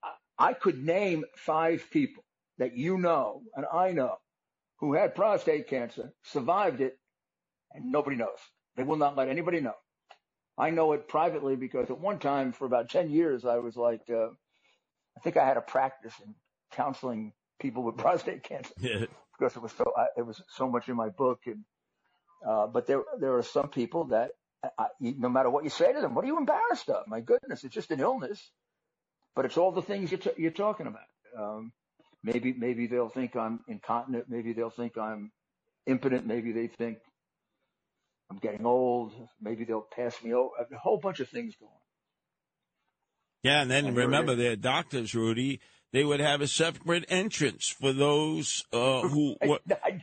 I, 0.03 0.49
I 0.49 0.53
could 0.53 0.83
name 0.83 1.23
five 1.35 1.85
people 1.91 2.23
that 2.57 2.75
you 2.75 2.97
know 2.97 3.41
and 3.55 3.65
I 3.71 3.91
know 3.91 4.15
who 4.79 4.93
had 4.93 5.15
prostate 5.15 5.67
cancer, 5.69 6.13
survived 6.23 6.81
it, 6.81 6.97
and 7.73 7.91
nobody 7.91 8.15
knows. 8.15 8.37
They 8.75 8.83
will 8.83 8.97
not 8.97 9.15
let 9.15 9.29
anybody 9.29 9.61
know. 9.61 9.73
I 10.57 10.71
know 10.71 10.93
it 10.93 11.07
privately 11.07 11.55
because 11.55 11.89
at 11.91 11.99
one 11.99 12.19
time, 12.19 12.53
for 12.53 12.65
about 12.65 12.89
10 12.89 13.11
years, 13.11 13.45
I 13.45 13.57
was 13.59 13.77
like, 13.77 14.01
uh, 14.09 14.29
I 15.17 15.21
think 15.21 15.37
I 15.37 15.45
had 15.45 15.57
a 15.57 15.61
practice 15.61 16.13
in 16.25 16.35
counseling 16.73 17.33
people 17.59 17.83
with 17.83 17.97
prostate 17.99 18.43
cancer 18.43 18.73
because 19.37 19.55
it 19.55 19.61
was 19.61 19.71
so 19.73 19.93
I, 19.97 20.07
it 20.17 20.25
was 20.25 20.41
so 20.49 20.69
much 20.69 20.89
in 20.89 20.95
my 20.95 21.09
book 21.09 21.41
and 21.47 21.63
uh, 22.47 22.67
but 22.67 22.87
there 22.87 23.03
there 23.19 23.37
are 23.37 23.43
some 23.43 23.69
people 23.69 24.05
that 24.05 24.31
I, 24.63 24.69
I, 24.79 24.87
no 25.01 25.29
matter 25.29 25.49
what 25.49 25.63
you 25.63 25.69
say 25.69 25.93
to 25.93 26.01
them, 26.01 26.15
what 26.15 26.23
are 26.25 26.27
you 26.27 26.37
embarrassed 26.37 26.89
of? 26.89 27.07
My 27.07 27.21
goodness, 27.21 27.63
it's 27.63 27.73
just 27.75 27.91
an 27.91 27.99
illness, 27.99 28.51
but 29.35 29.45
it's 29.45 29.57
all 29.57 29.71
the 29.71 29.81
things 29.81 30.11
you're, 30.11 30.19
t- 30.19 30.31
you're 30.37 30.51
talking 30.51 30.87
about. 30.87 31.01
Um, 31.37 31.73
maybe 32.23 32.53
maybe 32.53 32.87
they'll 32.87 33.09
think 33.09 33.35
I'm 33.35 33.61
incontinent. 33.67 34.25
Maybe 34.29 34.53
they'll 34.53 34.69
think 34.69 34.97
I'm 34.97 35.31
impotent. 35.87 36.25
Maybe 36.27 36.51
they 36.51 36.67
think 36.67 36.99
I'm 38.29 38.37
getting 38.37 38.65
old. 38.65 39.13
Maybe 39.41 39.63
they'll 39.63 39.87
pass 39.95 40.21
me 40.23 40.33
over. 40.33 40.49
A 40.59 40.77
whole 40.77 40.97
bunch 40.97 41.19
of 41.19 41.29
things 41.29 41.55
going. 41.55 41.71
on. 41.71 41.77
Yeah, 43.43 43.61
and 43.61 43.71
then 43.71 43.85
And 43.87 43.95
remember, 43.97 44.35
their 44.35 44.55
doctors, 44.55 45.15
Rudy, 45.15 45.61
they 45.93 46.03
would 46.03 46.19
have 46.19 46.41
a 46.41 46.47
separate 46.47 47.05
entrance 47.07 47.69
for 47.69 47.93
those 47.93 48.65
uh, 48.73 49.01
who. 49.07 49.35
I- 49.41 50.01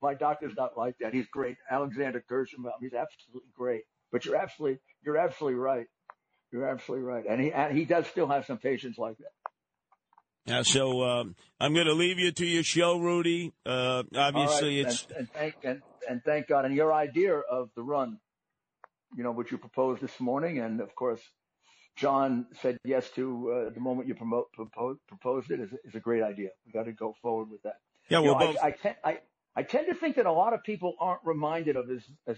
my 0.00 0.14
doctor's 0.14 0.54
not 0.56 0.78
like 0.78 0.96
that. 1.00 1.12
He's 1.12 1.26
great, 1.26 1.56
Alexander 1.70 2.24
Kirschenbaum. 2.30 2.80
He's 2.80 2.94
absolutely 2.94 3.50
great. 3.54 3.82
But 4.10 4.24
you're 4.24 4.36
absolutely, 4.36 4.78
you're 5.04 5.18
absolutely 5.18 5.58
right. 5.58 5.86
You're 6.50 6.66
absolutely 6.66 7.04
right. 7.04 7.24
And 7.28 7.38
he, 7.40 7.52
and 7.52 7.76
he 7.76 7.84
does 7.84 8.06
still 8.06 8.28
have 8.28 8.46
some 8.46 8.56
patients 8.56 8.96
like 8.96 9.18
that. 9.18 9.32
yeah, 10.46 10.62
so 10.62 11.02
um, 11.04 11.36
I'm 11.60 11.74
going 11.74 11.86
to 11.86 11.92
leave 11.92 12.18
you 12.18 12.32
to 12.32 12.46
your 12.46 12.62
show, 12.62 12.98
Rudy. 12.98 13.52
Uh, 13.66 14.04
obviously, 14.16 14.82
right, 14.82 14.90
it's 14.90 15.06
and, 15.10 15.18
and 15.18 15.30
thank 15.32 15.54
and, 15.64 15.82
and 16.08 16.22
thank 16.24 16.48
God. 16.48 16.64
And 16.64 16.74
your 16.74 16.92
idea 16.92 17.34
of 17.38 17.70
the 17.76 17.82
run, 17.82 18.18
you 19.16 19.22
know, 19.24 19.32
which 19.32 19.50
you 19.52 19.58
proposed 19.58 20.00
this 20.02 20.18
morning, 20.20 20.58
and 20.58 20.80
of 20.80 20.94
course, 20.94 21.20
John 21.96 22.46
said 22.62 22.78
yes 22.84 23.10
to 23.16 23.66
uh, 23.68 23.70
the 23.74 23.80
moment 23.80 24.08
you 24.08 24.14
promote 24.14 24.52
propose, 24.52 24.98
proposed 25.08 25.50
it 25.50 25.60
is, 25.60 25.70
is 25.84 25.94
a 25.94 26.00
great 26.00 26.22
idea. 26.22 26.50
We've 26.64 26.74
got 26.74 26.84
to 26.84 26.92
go 26.92 27.14
forward 27.22 27.50
with 27.50 27.62
that. 27.62 27.76
yeah. 28.08 28.20
You 28.20 28.26
Well, 28.26 28.38
know, 28.38 28.46
both, 28.46 28.56
I, 28.62 28.68
I, 28.68 28.70
tend, 28.70 28.96
I, 29.04 29.18
I 29.56 29.62
tend 29.64 29.86
to 29.88 29.94
think 29.94 30.16
that 30.16 30.26
a 30.26 30.32
lot 30.32 30.52
of 30.54 30.62
people 30.62 30.94
aren't 31.00 31.20
reminded 31.24 31.76
of 31.76 31.88
this. 31.88 32.02
As, 32.26 32.36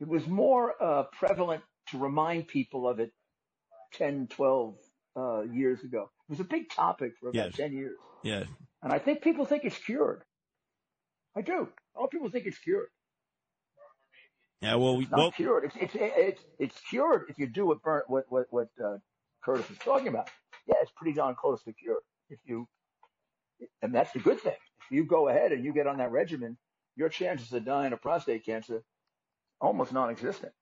it 0.00 0.08
was 0.08 0.26
more 0.26 0.74
uh, 0.82 1.04
prevalent 1.18 1.62
to 1.90 1.98
remind 1.98 2.48
people 2.48 2.88
of 2.88 3.00
it 3.00 3.12
10, 3.94 4.28
12 4.28 4.76
uh, 5.16 5.42
years 5.42 5.82
ago. 5.84 6.10
It 6.28 6.32
was 6.32 6.40
a 6.40 6.44
big 6.44 6.70
topic 6.70 7.12
for 7.20 7.28
about 7.30 7.46
Yes. 7.46 7.56
10 7.56 7.72
years. 7.72 7.96
yeah, 8.22 8.44
And 8.82 8.92
I 8.92 8.98
think 8.98 9.22
people 9.22 9.44
think 9.44 9.64
it's 9.64 9.78
cured. 9.78 10.22
I 11.36 11.42
do. 11.42 11.68
A 11.94 12.00
lot 12.00 12.06
of 12.06 12.10
people 12.10 12.28
think 12.30 12.46
it's 12.46 12.58
cured. 12.58 12.88
yeah. 14.60 14.74
Well, 14.74 14.96
we, 14.96 15.04
It's 15.04 15.10
not 15.10 15.18
well, 15.18 15.30
cured. 15.32 15.64
It's, 15.64 15.76
it's, 15.80 15.94
it's, 15.96 16.40
it's 16.58 16.80
cured 16.88 17.26
if 17.28 17.38
you 17.38 17.46
do 17.46 17.66
what, 17.66 17.82
Bern, 17.82 18.02
what, 18.08 18.24
what, 18.28 18.46
what 18.50 18.68
uh, 18.84 18.98
Curtis 19.44 19.70
is 19.70 19.78
talking 19.78 20.08
about. 20.08 20.28
Yeah, 20.66 20.76
it's 20.82 20.92
pretty 20.96 21.14
darn 21.14 21.34
close 21.34 21.62
to 21.64 21.72
cured. 21.72 22.02
If 22.30 22.38
you, 22.44 22.66
and 23.82 23.94
that's 23.94 24.12
the 24.12 24.18
good 24.18 24.40
thing. 24.40 24.56
If 24.80 24.90
you 24.90 25.04
go 25.04 25.28
ahead 25.28 25.52
and 25.52 25.64
you 25.64 25.72
get 25.72 25.86
on 25.86 25.98
that 25.98 26.10
regimen, 26.10 26.56
your 26.96 27.08
chances 27.08 27.52
of 27.52 27.64
dying 27.64 27.92
of 27.92 28.00
prostate 28.00 28.44
cancer 28.44 28.82
almost 29.60 29.92
non-existent. 29.92 30.52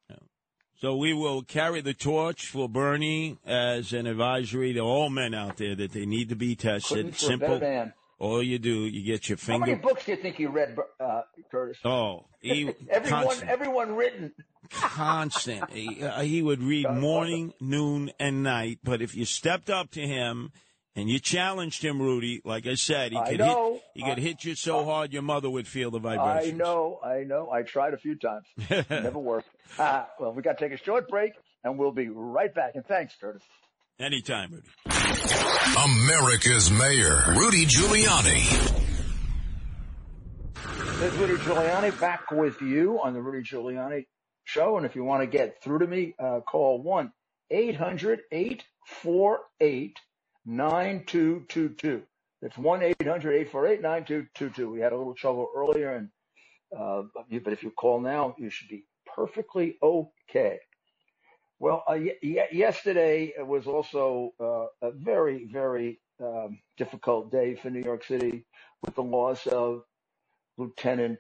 so 0.81 0.97
we 0.97 1.13
will 1.13 1.43
carry 1.43 1.81
the 1.81 1.95
torch 1.95 2.47
for 2.47 2.69
Bernie 2.69 3.39
as 3.45 3.93
an 3.93 4.07
advisory 4.07 4.73
to 4.75 4.81
all 4.81 5.11
men 5.11 5.35
out 5.35 5.57
there 5.57 5.75
that 5.75 5.93
they 5.93 6.07
need 6.07 6.29
to 6.29 6.37
be 6.37 6.55
tested. 6.55 6.97
Couldn't 6.97 7.17
for 7.17 7.25
a 7.25 7.29
Simple. 7.29 7.93
All 8.23 8.41
you 8.41 8.61
do, 8.61 8.85
you 8.85 9.03
get 9.03 9.29
your 9.29 9.37
finger. 9.37 9.65
How 9.65 9.67
many 9.73 9.81
books 9.81 10.05
do 10.05 10.13
you 10.13 10.17
think 10.17 10.39
you 10.39 10.49
read, 10.51 10.79
uh, 11.01 11.23
Curtis? 11.51 11.79
Oh, 11.85 12.27
he 12.41 12.73
everyone, 12.89 13.25
constant, 13.25 13.51
everyone 13.51 13.97
written. 13.97 14.33
constant. 14.71 15.69
He, 15.71 16.01
uh, 16.05 16.21
he 16.21 16.41
would 16.41 16.63
read 16.63 16.89
morning, 16.89 17.53
noon, 17.61 18.13
and 18.21 18.45
night. 18.45 18.79
But 18.85 19.03
if 19.03 19.17
you 19.17 19.25
stepped 19.25 19.71
up 19.71 19.91
to 19.91 20.01
him 20.07 20.53
and 20.95 21.11
you 21.11 21.19
challenged 21.19 21.85
him, 21.85 22.01
Rudy, 22.01 22.41
like 22.45 22.65
I 22.69 22.77
said, 22.77 23.11
he 23.11 23.19
I 23.19 23.31
could 23.31 23.39
know. 23.41 23.73
hit. 23.73 23.83
He 23.95 24.03
could 24.05 24.19
hit 24.19 24.45
you 24.45 24.55
so 24.55 24.85
hard 24.85 25.13
your 25.13 25.23
mother 25.23 25.51
would 25.51 25.67
feel 25.67 25.91
the 25.91 25.99
vibrations. 25.99 26.55
I 26.55 26.57
know, 26.57 27.01
I 27.05 27.25
know. 27.25 27.51
I 27.51 27.63
tried 27.63 27.93
a 27.93 27.99
few 27.99 28.15
times. 28.15 28.47
Never 28.89 29.19
worked. 29.19 29.49
Ah, 29.81 30.09
well, 30.21 30.33
we 30.33 30.43
got 30.43 30.59
to 30.59 30.69
take 30.69 30.79
a 30.81 30.81
short 30.81 31.09
break, 31.09 31.33
and 31.65 31.77
we'll 31.77 31.91
be 31.91 32.09
right 32.09 32.55
back. 32.55 32.77
And 32.77 32.87
thanks, 32.87 33.17
Curtis. 33.21 33.43
Anytime, 34.01 34.51
Rudy. 34.53 34.69
America's 35.85 36.71
Mayor, 36.71 37.23
Rudy 37.37 37.67
Giuliani. 37.67 38.81
This 40.99 41.13
is 41.13 41.19
Rudy 41.19 41.35
Giuliani 41.35 42.01
back 42.01 42.31
with 42.31 42.63
you 42.63 43.01
on 43.03 43.13
the 43.13 43.21
Rudy 43.21 43.45
Giuliani 43.45 44.07
Show. 44.45 44.77
And 44.77 44.87
if 44.87 44.97
you 44.97 45.05
want 45.05 45.23
to 45.23 45.27
get 45.27 45.63
through 45.63 45.81
to 45.81 45.87
me, 45.87 46.15
uh, 46.19 46.41
call 46.41 46.83
1 46.83 47.13
800 47.51 48.21
848 48.33 49.99
9222. 50.47 52.03
That's 52.41 52.59
1 52.59 52.83
800 52.83 53.35
848 53.35 53.83
9222. 53.83 54.71
We 54.71 54.81
had 54.81 54.93
a 54.93 54.97
little 54.97 55.15
trouble 55.15 55.49
earlier, 55.55 55.95
and 55.95 56.09
uh, 56.77 57.03
but 57.15 57.53
if 57.53 57.63
you 57.63 57.71
call 57.71 58.01
now, 58.01 58.35
you 58.39 58.51
should 58.51 58.69
be 58.69 58.85
perfectly 59.15 59.77
okay. 59.83 60.59
Well, 61.63 61.85
uh, 61.89 61.99
y- 61.99 62.19
yesterday 62.53 63.35
was 63.41 63.67
also 63.69 64.35
uh, 64.41 64.89
a 64.89 64.93
very, 64.93 65.47
very 65.53 66.01
um, 66.23 66.61
difficult 66.79 67.33
day 67.33 67.57
for 67.57 67.71
New 67.71 67.83
York 67.85 68.05
City 68.05 68.47
with 68.85 68.97
the 68.97 69.05
loss 69.05 69.49
of 69.49 69.85
Lieutenant, 70.59 71.19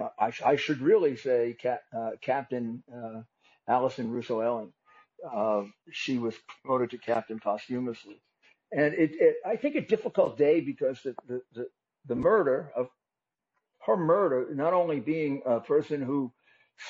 uh, 0.00 0.10
I, 0.18 0.30
sh- 0.30 0.42
I 0.44 0.56
should 0.56 0.82
really 0.82 1.16
say 1.16 1.56
uh, 1.96 2.12
Captain 2.22 2.82
uh, 2.94 3.22
Allison 3.68 4.10
Russo 4.10 4.40
Elling. 4.40 4.72
Uh, 5.30 5.64
she 5.92 6.18
was 6.18 6.36
promoted 6.62 6.90
to 6.92 6.98
captain 6.98 7.40
posthumously. 7.40 8.22
And 8.72 8.94
it, 8.94 9.12
it, 9.20 9.36
I 9.46 9.56
think 9.56 9.76
a 9.76 9.82
difficult 9.82 10.38
day 10.38 10.60
because 10.60 11.00
the, 11.04 11.16
the, 11.28 11.42
the, 11.54 11.66
the 12.06 12.16
murder 12.16 12.72
of 12.76 12.88
her 13.86 13.96
murder, 13.96 14.48
not 14.54 14.74
only 14.74 15.00
being 15.00 15.42
a 15.46 15.60
person 15.60 16.02
who 16.02 16.32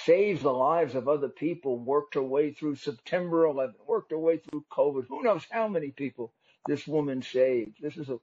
saves 0.06 0.42
the 0.42 0.52
lives 0.52 0.94
of 0.94 1.08
other 1.08 1.28
people, 1.28 1.78
worked 1.78 2.14
her 2.14 2.22
way 2.22 2.52
through 2.52 2.76
September 2.76 3.46
11, 3.46 3.76
worked 3.86 4.12
her 4.12 4.18
way 4.18 4.38
through 4.38 4.64
COVID. 4.72 5.06
Who 5.08 5.22
knows 5.22 5.46
how 5.50 5.68
many 5.68 5.90
people 5.90 6.32
this 6.66 6.86
woman 6.86 7.22
saved? 7.22 7.78
This 7.80 7.96
is 7.98 8.08
a 8.10 8.18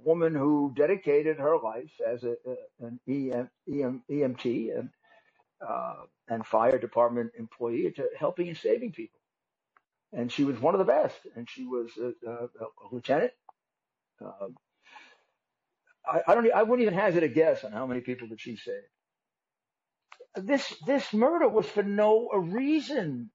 woman 0.00 0.34
who 0.34 0.72
dedicated 0.76 1.38
her 1.38 1.58
life 1.58 1.92
as 2.06 2.24
a, 2.24 2.36
a 2.46 2.86
an 2.86 3.00
EM, 3.08 3.50
EM, 3.72 4.02
EMT 4.10 4.78
and 4.78 4.90
uh, 5.66 5.94
and 6.28 6.46
fire 6.46 6.78
department 6.78 7.32
employee 7.38 7.92
to 7.96 8.08
helping 8.18 8.48
and 8.48 8.56
saving 8.56 8.92
people. 8.92 9.20
And 10.12 10.32
she 10.32 10.44
was 10.44 10.60
one 10.60 10.74
of 10.74 10.80
the 10.80 10.84
best. 10.84 11.16
And 11.36 11.48
she 11.50 11.66
was 11.66 11.90
a, 11.98 12.12
a, 12.28 12.32
a 12.46 12.86
lieutenant. 12.92 13.32
Uh, 14.24 14.48
I, 16.06 16.22
I 16.28 16.34
don't. 16.34 16.52
I 16.52 16.62
wouldn't 16.64 16.82
even 16.86 16.98
hazard 16.98 17.24
a 17.24 17.28
guess 17.28 17.64
on 17.64 17.72
how 17.72 17.86
many 17.86 18.00
people 18.00 18.28
that 18.30 18.40
she 18.40 18.56
saved. 18.56 18.86
This 20.36 20.74
this 20.86 21.12
murder 21.12 21.48
was 21.48 21.66
for 21.66 21.82
no 21.82 22.30
reason. 22.34 23.30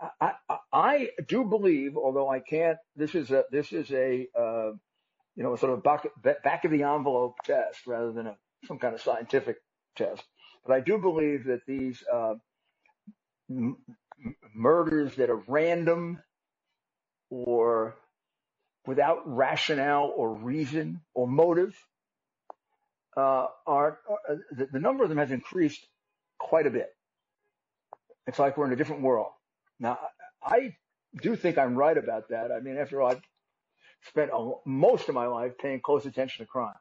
I, 0.00 0.32
I, 0.48 0.58
I 0.72 1.08
do 1.28 1.44
believe, 1.44 1.96
although 1.96 2.30
I 2.30 2.40
can't. 2.40 2.78
This 2.96 3.14
is 3.14 3.30
a 3.32 3.44
this 3.52 3.72
is 3.72 3.90
a 3.92 4.28
uh, 4.38 4.72
you 5.36 5.44
know 5.44 5.56
sort 5.56 5.72
of 5.74 5.82
back 5.84 6.06
back 6.44 6.64
of 6.64 6.72
the 6.72 6.84
envelope 6.84 7.36
test 7.44 7.86
rather 7.86 8.12
than 8.12 8.28
a 8.28 8.36
some 8.66 8.78
kind 8.78 8.94
of 8.94 9.02
scientific 9.02 9.58
test. 9.96 10.22
But 10.66 10.74
I 10.74 10.80
do 10.80 10.98
believe 10.98 11.44
that 11.46 11.62
these 11.66 12.02
uh, 12.12 12.34
m- 13.50 13.78
murders 14.54 15.16
that 15.16 15.30
are 15.30 15.42
random 15.48 16.20
or 17.30 17.96
without 18.86 19.20
rationale 19.26 20.12
or 20.16 20.34
reason 20.34 21.02
or 21.14 21.28
motive 21.28 21.76
Uh, 23.16 23.48
are, 23.66 24.00
are 24.08 24.38
the, 24.52 24.66
the 24.72 24.80
number 24.80 25.04
of 25.04 25.08
them 25.08 25.18
has 25.18 25.30
increased 25.30 25.86
quite 26.38 26.66
a 26.66 26.70
bit. 26.70 26.90
It's 28.26 28.38
like 28.38 28.56
we're 28.56 28.66
in 28.66 28.72
a 28.72 28.76
different 28.76 29.02
world. 29.02 29.32
Now, 29.80 29.98
I 30.42 30.76
do 31.22 31.36
think 31.36 31.58
I'm 31.58 31.76
right 31.76 31.96
about 31.96 32.30
that. 32.30 32.50
I 32.52 32.60
mean, 32.60 32.76
after 32.78 33.02
all, 33.02 33.10
I've 33.12 33.22
spent 34.08 34.30
most 34.66 35.08
of 35.08 35.14
my 35.14 35.26
life 35.26 35.52
paying 35.58 35.80
close 35.80 36.06
attention 36.06 36.44
to 36.44 36.50
crime 36.50 36.74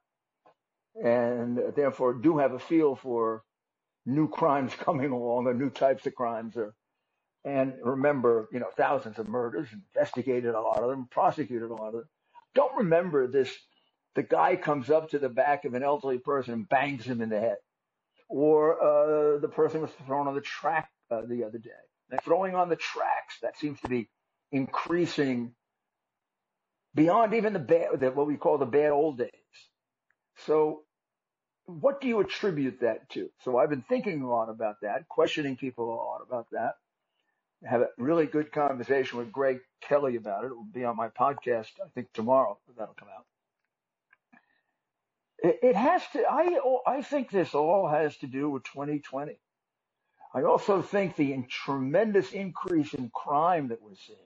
and 1.02 1.60
therefore 1.76 2.14
do 2.14 2.38
have 2.38 2.54
a 2.54 2.60
feel 2.60 2.96
for 2.96 3.44
new 4.06 4.30
crimes 4.30 4.74
coming 4.80 5.12
along 5.12 5.48
or 5.48 5.54
new 5.54 5.70
types 5.70 6.06
of 6.08 6.16
crimes 6.16 6.56
or, 6.58 6.76
and 7.46 7.74
remember, 7.84 8.50
you 8.54 8.60
know, 8.60 8.70
thousands 8.78 9.20
of 9.20 9.28
murders, 9.28 9.68
investigated 9.96 10.56
a 10.56 10.62
lot 10.62 10.82
of 10.82 10.90
them, 10.90 11.08
prosecuted 11.12 11.70
a 11.70 11.74
lot 11.74 11.90
of 11.90 11.94
them. 11.94 12.10
Don't 12.56 12.78
remember 12.78 13.28
this, 13.28 13.52
the 14.16 14.24
guy 14.24 14.56
comes 14.56 14.90
up 14.90 15.10
to 15.10 15.20
the 15.20 15.30
back 15.30 15.66
of 15.66 15.74
an 15.74 15.84
elderly 15.84 16.20
person 16.20 16.54
and 16.54 16.70
bangs 16.70 17.06
him 17.06 17.22
in 17.22 17.30
the 17.30 17.40
head 17.40 17.58
or 18.34 18.82
uh, 18.82 19.38
the 19.40 19.48
person 19.48 19.82
was 19.82 19.92
thrown 20.08 20.28
on 20.28 20.34
the 20.34 20.42
track 20.42 20.90
uh, 21.12 21.22
the 21.28 21.44
other 21.44 21.60
day. 21.60 21.70
And 22.10 22.20
throwing 22.22 22.56
on 22.56 22.68
the 22.68 22.76
tracks 22.76 23.38
that 23.44 23.58
seems 23.58 23.80
to 23.82 23.90
be 23.90 24.10
increasing 24.52 25.54
beyond 26.96 27.34
even 27.36 27.54
the 27.54 27.60
bad, 27.60 28.00
the, 28.00 28.12
what 28.12 28.28
we 28.28 28.38
call 28.38 28.58
the 28.58 28.66
bad 28.66 28.92
old 28.92 29.20
days. 29.20 29.30
So, 30.46 30.82
what 31.66 32.02
do 32.02 32.08
you 32.08 32.20
attribute 32.20 32.82
that 32.82 33.10
to? 33.12 33.30
So, 33.44 33.58
I've 33.58 33.70
been 33.70 33.86
thinking 33.88 34.22
a 34.24 34.30
lot 34.30 34.50
about 34.50 34.82
that, 34.82 35.08
questioning 35.08 35.56
people 35.56 35.86
a 35.86 35.96
lot 35.96 36.22
about 36.28 36.48
that. 36.52 36.74
I 37.66 37.70
have 37.70 37.82
a 37.82 37.90
really 37.98 38.26
good 38.26 38.52
conversation 38.52 39.20
with 39.20 39.32
Greg 39.32 39.60
Kelly 39.82 40.16
about 40.16 40.44
it. 40.44 40.48
It 40.48 40.56
will 40.56 40.66
be 40.66 40.84
on 40.84 40.98
my 40.98 41.10
podcast, 41.10 41.70
I 41.84 41.88
think 41.94 42.12
tomorrow. 42.14 42.58
That'll 42.78 42.96
come 42.96 43.10
out. 43.16 43.26
It, 45.44 45.76
has 45.76 46.02
to. 46.14 46.24
I 46.24 46.58
I 46.88 47.02
think 47.02 47.30
this 47.30 47.54
all 47.54 47.90
has 47.90 48.16
to 48.18 48.28
do 48.28 48.50
with 48.50 48.64
2020. 48.64 49.38
I 50.34 50.44
also 50.44 50.82
think 50.82 51.18
the 51.18 51.44
tremendous 51.50 52.32
increase 52.32 52.94
in 52.94 53.10
crime 53.14 53.68
that 53.68 53.82
we're 53.82 53.96
seeing. 54.08 54.18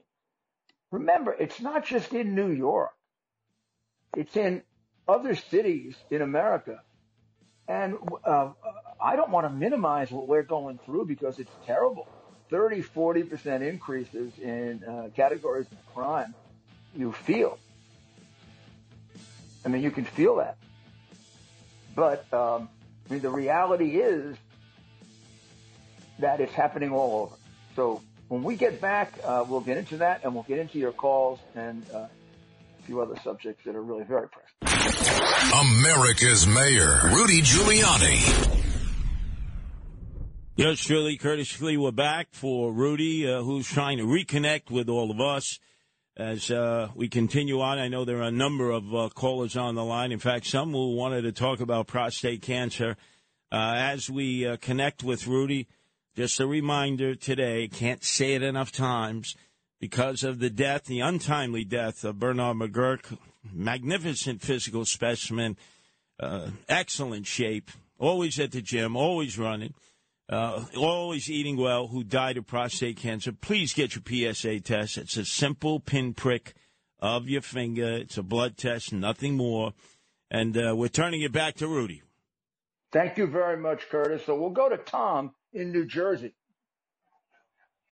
Remember, 0.92 1.34
it's 1.34 1.60
not 1.60 1.86
just 1.86 2.14
in 2.14 2.36
New 2.36 2.52
York; 2.52 2.92
it's 4.16 4.38
in 4.38 4.62
other 5.08 5.34
cities 5.34 5.96
in 6.12 6.22
America. 6.22 6.82
And 7.68 7.96
uh, 8.24 8.52
I 9.02 9.16
don't 9.16 9.32
want 9.32 9.48
to 9.48 9.50
minimize 9.50 10.12
what 10.12 10.28
we're 10.28 10.44
going 10.44 10.80
through 10.86 11.08
because 11.08 11.40
it's 11.40 11.52
terrible. 11.66 12.08
30, 12.52 12.84
40 12.84 13.24
percent 13.24 13.64
increases 13.64 14.38
in 14.38 14.84
uh, 14.84 15.10
categories 15.16 15.66
of 15.72 15.96
crime. 15.96 16.36
You 16.96 17.12
feel. 17.12 17.58
I 19.66 19.70
mean, 19.70 19.82
you 19.82 19.90
can 19.90 20.06
feel 20.06 20.36
that. 20.36 20.58
But 21.98 22.32
um, 22.32 22.70
I 23.10 23.14
mean, 23.14 23.22
the 23.24 23.32
reality 23.32 23.98
is 23.98 24.38
that 26.20 26.40
it's 26.40 26.54
happening 26.54 26.92
all 26.92 27.24
over. 27.24 27.36
So 27.76 28.02
when 28.28 28.44
we 28.44 28.56
get 28.56 28.80
back, 28.80 29.14
uh, 29.26 29.44
we'll 29.50 29.62
get 29.62 29.78
into 29.78 29.98
that 29.98 30.24
and 30.24 30.36
we'll 30.36 30.44
get 30.44 30.60
into 30.60 30.78
your 30.78 30.92
calls 30.92 31.40
and 31.56 31.84
uh, 31.92 31.98
a 31.98 32.84
few 32.86 33.02
other 33.02 33.16
subjects 33.24 33.66
that 33.66 33.76
are 33.76 33.82
really 33.82 34.04
very 34.04 34.28
pressing. 34.30 34.54
America's 35.60 36.46
Mayor, 36.46 37.00
Rudy 37.16 37.42
Giuliani. 37.42 38.64
Yes, 40.56 40.80
truly, 40.80 41.18
Curtis 41.18 41.52
Sliwa, 41.52 41.82
we're 41.82 41.92
back 41.92 42.28
for 42.32 42.72
Rudy, 42.72 43.28
uh, 43.28 43.42
who's 43.42 43.68
trying 43.68 43.98
to 43.98 44.04
reconnect 44.04 44.70
with 44.70 44.88
all 44.88 45.10
of 45.10 45.20
us 45.20 45.58
as 46.18 46.50
uh, 46.50 46.90
we 46.96 47.08
continue 47.08 47.62
on. 47.62 47.78
I 47.78 47.88
know 47.88 48.04
there 48.04 48.18
are 48.18 48.24
a 48.24 48.32
number 48.32 48.72
of 48.72 48.94
uh, 48.94 49.10
callers 49.14 49.56
on 49.56 49.76
the 49.76 49.84
line. 49.84 50.12
In 50.12 50.20
fact, 50.20 50.48
some 50.48 50.72
who 50.72 50.96
wanted 50.96 51.22
to 51.22 51.32
talk 51.32 51.60
about 51.60 51.88
prostate 51.88 52.42
cancer. 52.42 52.98
Uh, 53.52 53.76
as 53.78 54.10
we 54.10 54.46
uh, 54.46 54.58
connect 54.58 55.04
with 55.04 55.28
Rudy, 55.28 55.68
just 56.16 56.40
a 56.40 56.48
reminder 56.48 57.14
today, 57.14 57.68
can't 57.68 58.04
say 58.04 58.34
it 58.34 58.42
enough 58.42 58.72
times, 58.72 59.36
because 59.80 60.24
of 60.24 60.40
the 60.40 60.50
death, 60.50 60.86
the 60.86 61.02
untimely 61.02 61.64
death 61.64 62.04
of 62.04 62.18
Bernard 62.18 62.58
McGuirk, 62.58 63.16
magnificent 63.54 64.42
physical 64.42 64.86
specimen, 64.86 65.56
uh, 66.20 66.50
excellent 66.68 67.28
shape, 67.28 67.70
always 68.00 68.40
at 68.40 68.52
the 68.52 68.62
gym, 68.62 68.96
always 68.96 69.38
running 69.38 69.76
uh, 70.30 70.66
always 70.76 71.30
eating 71.30 71.58
well, 71.58 71.88
who 71.88 72.04
died 72.04 72.38
of 72.38 72.46
prostate 72.48 72.98
cancer, 72.98 73.32
please 73.32 73.74
get 73.74 73.96
your 73.96 74.34
PSA 74.34 74.60
test. 74.60 74.98
It's 74.98 75.18
a 75.18 75.26
simple 75.26 75.80
pinprick 75.80 76.54
of 77.00 77.30
your 77.30 77.42
finger. 77.42 77.88
It's 77.88 78.18
a 78.18 78.24
blood 78.24 78.58
test, 78.58 78.92
nothing 78.92 79.36
more. 79.36 79.74
And 80.30 80.58
uh, 80.58 80.76
we're 80.76 80.90
turning 80.90 81.22
it 81.22 81.32
back 81.32 81.56
to 81.56 81.68
Rudy. 81.68 82.02
Thank 82.92 83.18
you 83.18 83.28
very 83.28 83.58
much, 83.58 83.90
Curtis. 83.90 84.26
So 84.26 84.36
we'll 84.36 84.50
go 84.50 84.70
to 84.70 84.78
Tom 84.78 85.34
in 85.54 85.72
New 85.72 85.86
Jersey. 85.86 86.34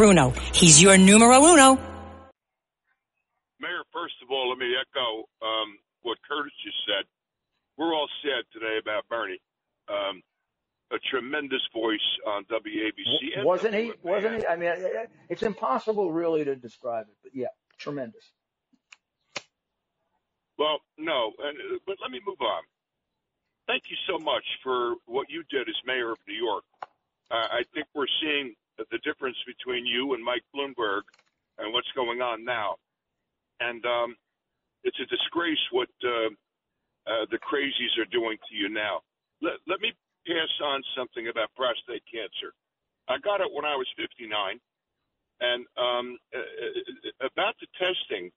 Bruno. 0.00 0.30
He's 0.54 0.80
your 0.80 0.96
numero 0.96 1.44
uno. 1.44 1.76
Mayor, 3.60 3.84
first 3.92 4.14
of 4.22 4.30
all, 4.30 4.48
let 4.48 4.56
me 4.56 4.72
echo 4.72 5.28
um, 5.44 5.76
what 6.00 6.16
Curtis 6.26 6.54
just 6.64 6.78
said. 6.86 7.04
We're 7.76 7.92
all 7.92 8.08
sad 8.22 8.44
today 8.50 8.78
about 8.80 9.06
Bernie. 9.10 9.42
Um, 9.90 10.22
a 10.90 10.96
tremendous 11.10 11.60
voice 11.74 12.00
on 12.26 12.44
WABC. 12.44 13.36
and 13.36 13.44
Wasn't 13.44 13.74
he? 13.74 13.92
Wasn't 14.02 14.38
he? 14.38 14.46
I 14.46 14.56
mean, 14.56 14.72
it's 15.28 15.42
impossible 15.42 16.10
really 16.10 16.44
to 16.44 16.56
describe 16.56 17.04
it, 17.06 17.16
but 17.22 17.32
yeah, 17.34 17.52
tremendous. 17.76 18.24
Well, 20.56 20.78
no, 20.96 21.32
and, 21.44 21.58
uh, 21.58 21.78
but 21.86 21.96
let 22.00 22.10
me 22.10 22.20
move 22.26 22.40
on. 22.40 22.62
Thank 23.66 23.82
you 23.90 23.98
so 24.08 24.18
much 24.18 24.44
for 24.62 24.94
what 25.04 25.26
you 25.28 25.44
did 25.50 25.68
as 25.68 25.76
mayor 25.84 26.10
of 26.10 26.18
New 26.26 26.42
York. 26.42 26.64
Uh, 27.30 27.34
I 27.52 27.64
think 27.74 27.86
we're 27.94 28.06
seeing 28.22 28.54
the 28.90 28.98
difference 29.04 29.36
between 29.46 29.86
you 29.86 30.14
and 30.14 30.24
Mike 30.24 30.44
Bloomberg 30.54 31.02
and 31.58 31.72
what's 31.72 31.90
going 31.94 32.20
on 32.20 32.44
now. 32.44 32.76
And 33.60 33.84
um, 33.84 34.16
it's 34.84 34.98
a 35.00 35.06
disgrace 35.06 35.60
what 35.70 35.88
uh, 36.04 36.32
uh, 37.06 37.24
the 37.30 37.38
crazies 37.38 37.94
are 38.00 38.08
doing 38.10 38.38
to 38.48 38.54
you 38.56 38.68
now. 38.68 39.00
Let, 39.42 39.60
let 39.68 39.80
me 39.80 39.92
pass 40.26 40.52
on 40.64 40.82
something 40.96 41.28
about 41.28 41.52
prostate 41.56 42.04
cancer. 42.08 42.52
I 43.08 43.18
got 43.20 43.40
it 43.40 43.52
when 43.52 43.64
I 43.64 43.76
was 43.76 43.88
59. 43.96 44.60
And 45.40 45.64
um, 45.80 46.18
uh, 46.36 46.38
uh, 46.38 47.26
about 47.26 47.56
the 47.60 47.68
testing, 47.80 48.30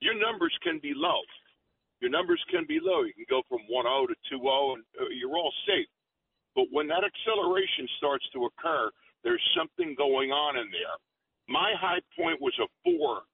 your 0.00 0.14
numbers 0.14 0.54
can 0.62 0.78
be 0.78 0.92
low. 0.94 1.20
Your 2.00 2.10
numbers 2.10 2.42
can 2.50 2.64
be 2.66 2.78
low. 2.82 3.02
You 3.02 3.14
can 3.14 3.26
go 3.28 3.42
from 3.48 3.66
1 3.66 3.84
0 3.84 4.06
to 4.06 4.14
2 4.30 4.38
0, 4.38 4.74
and 4.74 4.84
uh, 5.00 5.10
you're 5.10 5.34
all 5.34 5.52
safe. 5.66 5.90
But 6.54 6.70
when 6.70 6.86
that 6.88 7.02
acceleration 7.02 7.88
starts 7.98 8.24
to 8.34 8.46
occur, 8.46 8.90
there's 9.24 9.42
something 9.56 9.96
going 9.96 10.30
on 10.30 10.56
in 10.60 10.68
there. 10.70 10.96
My 11.48 11.72
high 11.80 12.04
point 12.16 12.40
was 12.40 12.52
a 12.60 12.68
four, 12.84 13.24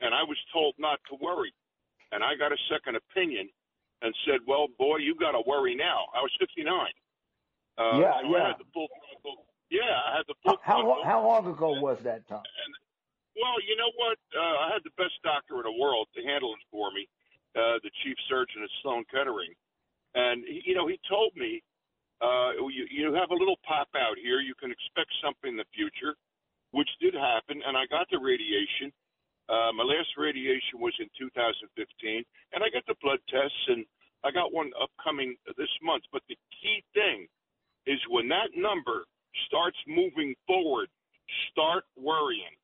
and 0.00 0.16
I 0.16 0.24
was 0.24 0.40
told 0.52 0.74
not 0.80 0.98
to 1.12 1.16
worry. 1.20 1.52
And 2.12 2.24
I 2.24 2.34
got 2.34 2.50
a 2.52 2.60
second 2.72 2.96
opinion 2.96 3.48
and 4.02 4.14
said, 4.26 4.40
"Well, 4.46 4.68
boy, 4.78 4.98
you 4.98 5.14
got 5.14 5.32
to 5.32 5.42
worry 5.46 5.74
now." 5.74 6.08
I 6.16 6.20
was 6.20 6.32
59. 6.40 6.66
Uh, 7.76 7.98
yeah, 8.00 8.20
so 8.20 8.28
yeah. 8.28 8.42
I 8.42 8.48
had 8.48 8.58
the 8.58 8.68
full. 8.72 8.88
Yeah, 9.70 9.80
I 9.82 10.16
had 10.16 10.26
the 10.28 10.34
full. 10.42 10.56
How 10.62 10.82
how, 10.82 11.04
how 11.04 11.26
long 11.26 11.46
ago 11.46 11.80
was 11.80 12.00
that, 12.04 12.26
Tom? 12.28 12.40
And, 12.44 12.72
well, 13.36 13.58
you 13.66 13.76
know 13.76 13.90
what? 13.96 14.18
Uh, 14.30 14.56
I 14.64 14.70
had 14.72 14.82
the 14.84 14.94
best 14.96 15.18
doctor 15.24 15.56
in 15.56 15.66
the 15.66 15.76
world 15.80 16.08
to 16.14 16.22
handle 16.22 16.52
it 16.54 16.62
for 16.70 16.92
me, 16.92 17.08
uh, 17.56 17.82
the 17.82 17.90
chief 18.04 18.16
surgeon 18.28 18.62
at 18.62 18.70
Sloan 18.82 19.04
Kettering, 19.10 19.52
and 20.14 20.44
he, 20.46 20.62
you 20.70 20.74
know 20.74 20.86
he 20.86 21.00
told 21.08 21.34
me 21.34 21.62
uh, 22.24 22.50
you, 22.72 22.88
you 22.88 23.12
have 23.12 23.30
a 23.30 23.36
little 23.36 23.60
pop 23.68 23.88
out 23.96 24.16
here. 24.16 24.40
You 24.40 24.54
can 24.56 24.72
expect 24.72 25.12
something 25.20 25.52
in 25.52 25.56
the 25.60 25.68
future, 25.76 26.16
which 26.72 26.88
did 27.00 27.12
happen, 27.12 27.60
and 27.66 27.76
I 27.76 27.84
got 27.92 28.08
the 28.10 28.18
radiation. 28.18 28.88
Uh, 29.48 29.76
my 29.76 29.84
last 29.84 30.08
radiation 30.16 30.80
was 30.80 30.96
in 30.98 31.08
2015, 31.20 32.24
and 32.56 32.64
I 32.64 32.72
got 32.72 32.86
the 32.88 32.96
blood 33.04 33.20
tests, 33.28 33.64
and 33.68 33.84
I 34.24 34.32
got 34.32 34.56
one 34.56 34.72
upcoming 34.80 35.36
this 35.58 35.68
month. 35.82 36.04
But 36.12 36.22
the 36.28 36.36
key 36.62 36.80
thing 36.96 37.28
is 37.86 38.00
when 38.08 38.28
that 38.28 38.56
number 38.56 39.04
starts 39.46 39.76
moving 39.86 40.34
forward, 40.46 40.88
start 41.52 41.84
worrying. 41.96 42.56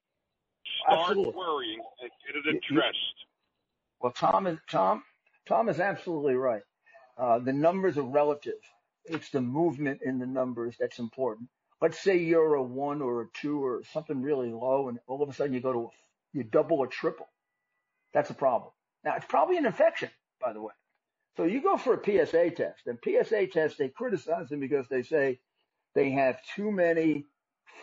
Start 0.85 1.11
Absolutely. 1.11 1.35
worrying 1.37 1.81
and 2.01 2.11
get 2.25 2.37
it 2.37 2.57
addressed. 2.57 3.19
Well, 4.01 4.13
Tom 4.13 4.47
is 4.47 4.59
Tom. 4.71 5.03
Tom 5.47 5.69
is 5.69 5.81
absolutely 5.81 6.35
right. 6.35 6.63
Uh, 7.19 7.39
the 7.39 7.53
numbers 7.53 7.99
are 7.99 8.03
relative. 8.03 8.61
It's 9.05 9.31
the 9.31 9.41
movement 9.41 10.01
in 10.03 10.19
the 10.19 10.27
numbers 10.27 10.77
that's 10.79 10.99
important. 10.99 11.49
Let's 11.81 11.99
say 12.03 12.19
you're 12.19 12.55
a 12.55 12.63
one 12.63 13.01
or 13.01 13.23
a 13.23 13.27
two 13.41 13.65
or 13.65 13.83
something 13.93 14.23
really 14.23 14.53
low, 14.53 14.89
and 14.89 14.99
all 15.07 15.23
of 15.23 15.29
a 15.29 15.33
sudden 15.33 15.55
you 15.55 15.61
go 15.61 15.73
to 15.73 15.79
a, 15.81 15.89
you 16.33 16.45
double 16.45 16.79
or 16.79 16.87
triple. 16.87 17.29
That's 18.13 18.31
a 18.31 18.35
problem. 18.35 18.73
Now 19.05 19.15
it's 19.17 19.27
probably 19.27 19.57
an 19.57 19.67
infection, 19.67 20.11
by 20.41 20.53
the 20.53 20.61
way. 20.61 20.73
So 21.37 21.45
you 21.45 21.63
go 21.63 21.77
for 21.77 21.95
a 21.95 22.05
PSA 22.05 22.51
test, 22.51 22.87
and 22.87 22.99
PSA 23.03 23.47
tests 23.47 23.79
they 23.79 23.89
criticize 23.89 24.49
them 24.49 24.61
because 24.61 24.87
they 24.89 25.03
say 25.03 25.41
they 25.95 26.11
have 26.11 26.39
too 26.55 26.71
many 26.71 27.25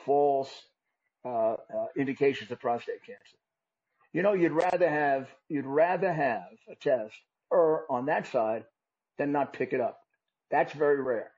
false 0.06 0.52
uh, 1.26 1.54
uh, 1.54 1.56
indications 1.98 2.52
of 2.52 2.60
prostate 2.60 3.04
cancer. 3.06 3.38
You 4.14 4.22
know, 4.22 4.34
you'd 4.34 4.52
rather 4.52 4.90
have 4.90 5.28
you'd 5.50 5.66
rather 5.66 6.14
have 6.14 6.48
a 6.70 6.76
test 6.76 7.16
or 7.50 7.86
on 7.90 8.06
that 8.06 8.28
side 8.28 8.66
than 9.18 9.32
not 9.32 9.54
pick 9.54 9.74
it 9.74 9.82
up. 9.82 10.00
That's 10.52 10.74
very 10.74 11.02
rare. 11.02 11.32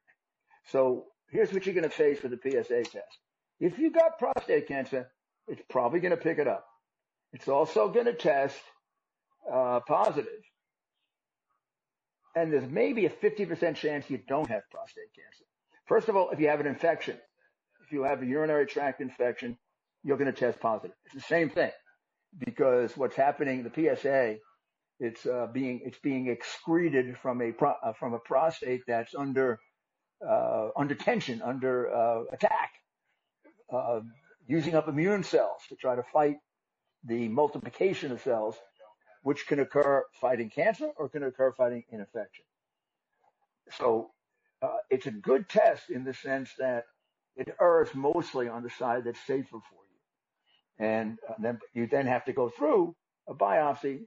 So 0.72 1.06
here's 1.30 1.52
what 1.52 1.65
you're 1.65 1.76
going 1.76 1.84
to 1.84 1.89
face 1.89 2.22
with 2.22 2.32
the 2.32 2.52
PSA 2.52 2.84
test. 2.84 3.17
If 3.60 3.78
you've 3.78 3.93
got 3.93 4.19
prostate 4.19 4.67
cancer, 4.67 5.10
it's 5.48 5.62
probably 5.69 6.00
going 6.00 6.12
to 6.12 6.17
pick 6.17 6.38
it 6.38 6.48
up. 6.48 6.65
It's 7.34 7.48
also 7.48 7.89
going 7.89 8.06
to 8.06 8.13
test 8.13 8.60
uh, 9.52 9.82
positive, 9.88 10.41
and 12.36 12.52
there's 12.54 12.69
maybe 12.69 13.06
a 13.06 13.10
50% 13.10 13.76
chance 13.76 14.10
you 14.10 14.19
don't 14.28 14.50
have 14.50 14.63
prostate 14.72 15.13
cancer. 15.15 15.45
First 15.88 16.08
of 16.08 16.15
all, 16.15 16.30
if 16.30 16.39
you 16.39 16.48
have 16.50 16.60
an 16.60 16.67
infection, 16.67 17.17
if 17.86 17.91
you 17.91 18.04
have 18.04 18.22
a 18.22 18.26
urinary 18.26 18.65
tract 18.67 19.02
infection, 19.02 19.58
you're 20.04 20.17
going 20.17 20.32
to 20.32 20.39
test 20.39 20.60
positive. 20.60 20.95
It's 21.06 21.15
the 21.15 21.22
same 21.22 21.50
thing 21.50 21.72
because 22.38 22.95
what's 22.95 23.15
happening, 23.15 23.63
the 23.63 23.95
PSA, 23.95 24.38
it's 24.99 25.25
uh, 25.25 25.47
being 25.53 25.81
it's 25.85 25.99
being 25.99 26.27
excreted 26.27 27.17
from 27.17 27.41
a 27.41 27.51
pro, 27.51 27.73
uh, 27.83 27.93
from 27.93 28.13
a 28.13 28.19
prostate 28.19 28.81
that's 28.88 29.15
under 29.15 29.59
uh, 30.27 30.69
under 30.77 30.95
tension, 30.95 31.41
under 31.41 31.93
uh, 31.93 32.23
attack, 32.31 32.71
uh, 33.73 34.01
using 34.47 34.75
up 34.75 34.88
immune 34.88 35.23
cells 35.23 35.62
to 35.69 35.75
try 35.75 35.95
to 35.95 36.03
fight 36.13 36.38
the 37.05 37.29
multiplication 37.29 38.12
of 38.12 38.21
cells, 38.21 38.55
which 39.23 39.47
can 39.47 39.59
occur 39.59 40.03
fighting 40.19 40.49
cancer 40.49 40.89
or 40.97 41.09
can 41.09 41.23
occur 41.23 41.53
fighting 41.53 41.83
an 41.91 42.01
infection. 42.01 42.45
So 43.77 44.12
uh, 44.62 44.77
it's 44.89 45.07
a 45.07 45.12
good 45.12 45.47
test 45.47 45.89
in 45.89 46.03
the 46.03 46.13
sense 46.13 46.51
that 46.59 46.85
it 47.38 47.55
errs 47.62 47.89
mostly 47.95 48.49
on 48.49 48.63
the 48.63 48.69
side 48.69 49.05
that's 49.05 49.25
safer 49.25 49.51
for 49.51 49.59
you 49.59 50.85
and 50.85 51.19
then 51.39 51.59
you 51.73 51.88
then 51.88 52.07
have 52.07 52.25
to 52.25 52.33
go 52.33 52.49
through 52.49 52.95
a 53.27 53.33
biopsy 53.33 54.01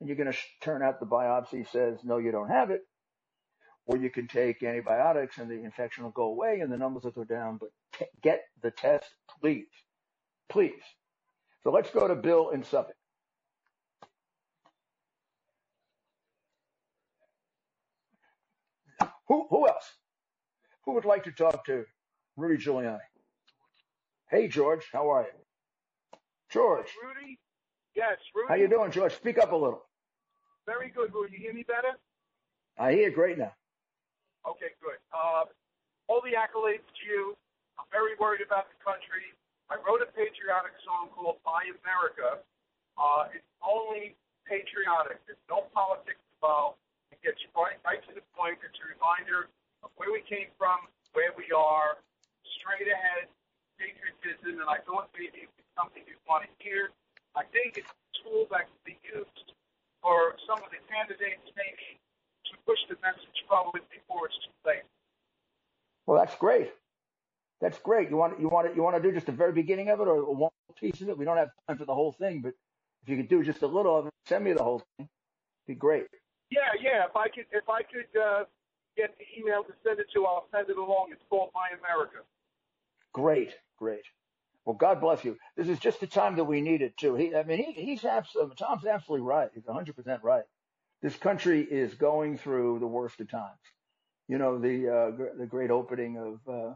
and 0.00 0.08
you're 0.08 0.16
going 0.16 0.28
to 0.30 0.32
sh- 0.36 0.46
turn 0.62 0.82
out 0.82 1.00
the 1.00 1.06
biopsy 1.06 1.68
says 1.70 1.98
no 2.04 2.18
you 2.18 2.32
don't 2.32 2.50
have 2.50 2.70
it. 2.70 2.82
Or 3.86 3.96
you 3.98 4.10
can 4.10 4.28
take 4.28 4.62
antibiotics 4.62 5.38
and 5.38 5.50
the 5.50 5.64
infection 5.64 6.04
will 6.04 6.12
go 6.12 6.24
away 6.24 6.60
and 6.60 6.72
the 6.72 6.78
numbers 6.78 7.04
will 7.04 7.12
go 7.12 7.24
down 7.24 7.58
but 7.58 7.70
t- 7.98 8.06
get 8.22 8.42
the 8.62 8.70
test 8.72 9.06
please 9.42 9.66
please. 10.50 10.82
So 11.64 11.70
let's 11.72 11.90
go 11.90 12.08
to 12.08 12.16
bill 12.16 12.50
in 12.50 12.64
suffolk 12.64 12.96
who, 19.28 19.46
who 19.50 19.68
else? 19.68 19.84
Who 20.86 20.94
would 20.94 21.06
like 21.06 21.24
to 21.24 21.32
talk 21.32 21.66
to 21.66 21.84
rudy 22.36 22.62
giuliani? 22.64 22.98
Hey 24.30 24.48
george 24.48 24.86
how 24.92 25.10
are 25.12 25.22
you? 25.22 25.28
George. 26.52 26.88
Rudy? 27.04 27.38
Yes, 27.96 28.18
Rudy. 28.34 28.48
how 28.48 28.56
you 28.56 28.68
doing 28.68 28.92
george? 28.92 29.14
Speak 29.16 29.38
up 29.38 29.52
a 29.52 29.56
little 29.56 29.82
Very 30.68 30.92
good, 30.92 31.16
Rudy. 31.16 31.40
You 31.40 31.48
hear 31.48 31.56
me 31.56 31.64
better? 31.64 31.96
i 32.76 32.92
hear 32.92 33.08
great 33.08 33.40
now 33.40 33.56
Okay, 34.44 34.76
good. 34.84 35.00
Uh, 35.08 35.48
all 36.12 36.20
the 36.20 36.36
accolades 36.36 36.84
to 36.84 37.02
you. 37.08 37.32
I'm 37.80 37.88
very 37.88 38.12
worried 38.20 38.44
about 38.44 38.68
the 38.68 38.76
country. 38.84 39.32
I 39.72 39.80
wrote 39.80 40.04
a 40.04 40.08
patriotic 40.12 40.76
song 40.84 41.08
called 41.16 41.40
Buy 41.40 41.72
America. 41.72 42.44
Uh, 43.00 43.32
it's 43.32 43.48
only 43.64 44.12
patriotic. 44.44 45.24
There's 45.24 45.40
no 45.48 45.72
politics 45.72 46.20
involved. 46.36 46.76
It 47.16 47.20
gets 47.24 47.40
right, 47.56 47.80
right 47.80 48.04
to 48.04 48.12
the 48.12 48.24
point. 48.36 48.60
It's 48.60 48.76
a 48.84 48.92
reminder 48.92 49.48
of 49.80 49.88
where 49.96 50.12
we 50.12 50.20
came 50.28 50.52
from, 50.60 50.84
where 51.16 51.32
we 51.32 51.48
are, 51.48 51.96
straight 52.60 52.92
ahead, 52.92 53.32
patriotism, 53.80 54.60
and 54.60 54.68
I 54.68 54.84
thought 54.84 55.08
maybe 55.16 55.48
it's 55.48 55.72
something 55.72 56.04
you'd 56.04 56.20
want 56.28 56.44
to 56.44 56.52
hear. 56.60 56.92
I 57.32 57.48
think 57.56 57.80
it's 57.80 57.88
a 57.88 58.08
tool 58.20 58.44
that 58.52 58.68
can 58.68 58.80
be 58.84 58.96
used 59.04 59.48
for 60.02 60.34
some 60.46 60.58
of 60.62 60.70
the 60.70 60.80
candidates 60.86 61.44
maybe 61.56 61.98
to 62.50 62.52
push 62.66 62.78
the 62.88 62.96
message 63.02 63.38
forward 63.48 63.82
before 63.90 64.26
it's 64.26 64.38
too 64.44 64.54
late. 64.66 64.86
Well, 66.06 66.18
that's 66.18 66.34
great. 66.36 66.72
That's 67.60 67.78
great. 67.78 68.08
You 68.08 68.16
want 68.16 68.40
you 68.40 68.48
want 68.48 68.68
to, 68.68 68.74
you 68.74 68.82
want 68.82 68.96
to 68.96 69.02
do 69.02 69.12
just 69.12 69.26
the 69.26 69.32
very 69.32 69.52
beginning 69.52 69.90
of 69.90 70.00
it 70.00 70.08
or 70.08 70.22
one 70.34 70.50
piece 70.78 71.00
of 71.00 71.08
it? 71.08 71.18
We 71.18 71.24
don't 71.24 71.36
have 71.36 71.50
time 71.66 71.76
for 71.76 71.84
the 71.84 71.94
whole 71.94 72.12
thing, 72.12 72.40
but 72.40 72.54
if 73.02 73.08
you 73.08 73.16
could 73.16 73.28
do 73.28 73.42
just 73.42 73.62
a 73.62 73.66
little 73.66 73.96
of 73.96 74.06
it, 74.06 74.12
send 74.26 74.44
me 74.44 74.52
the 74.52 74.62
whole 74.62 74.82
thing. 74.96 75.08
Be 75.66 75.74
great. 75.74 76.06
Yeah, 76.50 76.60
yeah. 76.80 77.04
If 77.04 77.16
I 77.16 77.28
could, 77.28 77.44
if 77.52 77.68
I 77.68 77.82
could 77.82 78.08
uh, 78.18 78.44
get 78.96 79.14
the 79.18 79.26
email 79.38 79.64
to 79.64 79.72
send 79.84 79.98
it 79.98 80.06
to, 80.14 80.24
I'll 80.24 80.46
send 80.54 80.70
it 80.70 80.78
along. 80.78 81.08
It's 81.12 81.22
called 81.28 81.50
My 81.54 81.68
America. 81.76 82.24
Great, 83.12 83.50
great. 83.76 84.02
Well, 84.68 84.76
God 84.76 85.02
bless 85.02 85.24
you. 85.24 85.38
This 85.56 85.68
is 85.68 85.80
just 85.80 86.00
the 86.00 86.08
time 86.08 86.36
that 86.36 86.44
we 86.44 86.62
need 86.62 86.82
it 86.82 86.96
too. 86.98 87.16
He, 87.16 87.36
I 87.36 87.44
mean, 87.44 87.58
he, 87.58 87.72
he's 87.74 88.06
absolutely, 88.06 88.56
Tom's 88.56 88.86
absolutely 88.86 89.26
right. 89.26 89.50
He's 89.54 89.64
100% 89.64 90.20
right. 90.24 90.44
This 91.02 91.16
country 91.16 91.62
is 91.62 91.94
going 91.94 92.38
through 92.38 92.80
the 92.80 92.88
worst 92.88 93.20
of 93.20 93.30
times. 93.30 93.58
You 94.28 94.38
know, 94.38 94.58
the, 94.58 94.88
uh, 94.88 95.10
gr- 95.12 95.38
the 95.38 95.46
great 95.46 95.70
opening 95.70 96.18
of, 96.18 96.34
uh, 96.52 96.74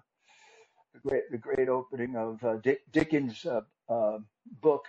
the 0.95 1.01
great, 1.09 1.25
the 1.33 1.39
great 1.39 1.69
opening 1.69 2.17
of, 2.17 2.45
uh, 2.45 2.57
Dick, 2.59 2.81
Dickens, 2.93 3.47
uh, 3.47 3.63
uh, 3.89 4.19
book. 4.63 4.87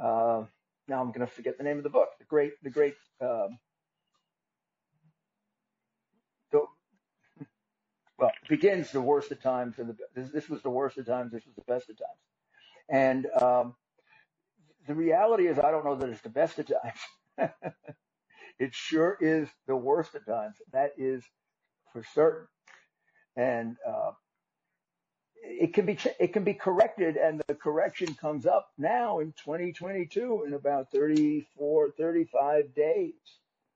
Uh, 0.00 0.44
now 0.88 1.00
I'm 1.00 1.08
going 1.12 1.20
to 1.20 1.28
forget 1.28 1.58
the 1.58 1.64
name 1.64 1.78
of 1.78 1.84
the 1.84 1.90
book. 1.90 2.10
The 2.20 2.26
great, 2.26 2.54
the 2.64 2.70
great, 2.70 2.94
um, 3.20 3.58
the, 6.52 6.64
well, 8.18 8.30
it 8.42 8.48
begins 8.48 8.90
the 8.92 9.00
worst 9.00 9.30
of 9.32 9.42
times, 9.42 9.78
and 9.78 9.90
the, 9.90 9.96
this, 10.14 10.30
this 10.30 10.48
was 10.48 10.62
the 10.62 10.70
worst 10.70 10.98
of 10.98 11.06
times. 11.06 11.32
This 11.32 11.44
was 11.46 11.54
the 11.54 11.72
best 11.72 11.90
of 11.90 11.96
times, 11.98 12.18
and 12.88 13.26
um, 13.42 13.74
the 14.86 14.94
reality 14.94 15.46
is, 15.46 15.58
I 15.58 15.70
don't 15.70 15.84
know 15.84 15.96
that 15.96 16.08
it's 16.08 16.20
the 16.20 16.28
best 16.28 16.58
of 16.58 16.66
times. 16.66 17.52
it 18.58 18.74
sure 18.74 19.16
is 19.20 19.48
the 19.66 19.76
worst 19.76 20.14
of 20.14 20.26
times. 20.26 20.56
That 20.72 20.92
is 20.98 21.24
for 21.92 22.04
certain. 22.14 22.48
And 23.36 23.76
uh, 23.86 24.12
it 25.44 25.74
can 25.74 25.86
be 25.86 25.98
it 26.18 26.32
can 26.32 26.44
be 26.44 26.54
corrected 26.54 27.16
and 27.16 27.42
the 27.48 27.54
correction 27.54 28.14
comes 28.14 28.46
up 28.46 28.68
now 28.78 29.18
in 29.18 29.32
2022 29.44 30.44
in 30.46 30.54
about 30.54 30.90
34 30.90 31.90
35 31.98 32.74
days 32.74 33.12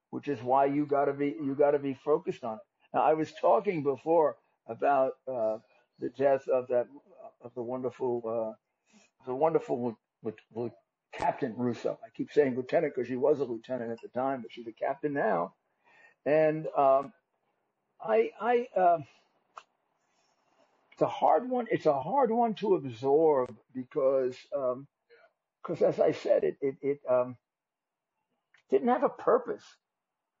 which 0.09 0.27
is 0.27 0.41
why 0.41 0.65
you 0.65 0.85
got 0.85 1.05
to 1.05 1.13
be 1.13 1.35
you 1.43 1.53
got 1.55 1.71
to 1.71 1.79
be 1.79 1.93
focused 1.93 2.43
on 2.43 2.55
it 2.55 2.61
now 2.93 3.01
i 3.01 3.13
was 3.13 3.33
talking 3.41 3.83
before 3.83 4.37
about 4.67 5.13
uh, 5.27 5.57
the 5.99 6.09
death 6.17 6.47
of 6.49 6.67
that 6.69 6.87
of 7.43 7.53
the 7.55 7.63
wonderful 7.63 8.23
uh, 8.27 8.69
the 9.27 9.35
wonderful 9.35 9.97
Lu- 10.23 10.33
Lu- 10.55 10.71
captain 11.13 11.53
russo 11.57 11.99
i 12.05 12.09
keep 12.17 12.31
saying 12.31 12.55
lieutenant 12.55 12.93
because 12.95 13.07
she 13.09 13.17
was 13.17 13.39
a 13.39 13.45
lieutenant 13.45 13.91
at 13.91 13.99
the 14.01 14.09
time 14.09 14.41
but 14.43 14.51
she's 14.51 14.67
a 14.67 14.73
captain 14.73 15.13
now 15.13 15.53
and 16.25 16.67
um, 16.77 17.13
i 18.01 18.29
i 18.41 18.67
uh, 18.77 18.99
it's 20.93 21.01
a 21.03 21.07
hard 21.07 21.49
one. 21.49 21.67
It's 21.71 21.87
a 21.87 21.99
hard 21.99 22.31
one 22.31 22.55
to 22.55 22.75
absorb 22.75 23.55
because, 23.75 24.35
um, 24.55 24.87
because 25.63 25.81
as 25.83 25.99
I 25.99 26.13
said, 26.13 26.43
it 26.43 26.57
it 26.61 26.75
it 26.81 26.99
um, 27.09 27.37
didn't 28.71 28.89
have 28.89 29.03
a 29.03 29.09
purpose. 29.09 29.63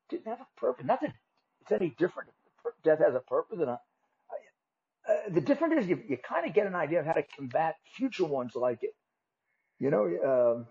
Didn't 0.09 0.27
have 0.27 0.41
a 0.41 0.59
purpose. 0.61 0.85
Nothing. 0.85 1.13
it's 1.61 1.71
any 1.73 1.95
different. 1.97 2.29
Death 2.83 2.99
has 2.99 3.15
a 3.15 3.19
purpose, 3.19 3.59
and 3.59 3.69
a, 3.69 3.79
uh, 5.09 5.13
the 5.29 5.41
difference 5.41 5.83
is 5.83 5.89
you, 5.89 6.01
you 6.07 6.17
kind 6.17 6.47
of 6.47 6.53
get 6.53 6.67
an 6.67 6.75
idea 6.75 6.99
of 6.99 7.05
how 7.05 7.13
to 7.13 7.23
combat 7.35 7.75
future 7.95 8.25
ones 8.25 8.53
like 8.55 8.83
it. 8.83 8.95
You 9.79 9.89
know. 9.91 10.05
Um, 10.05 10.67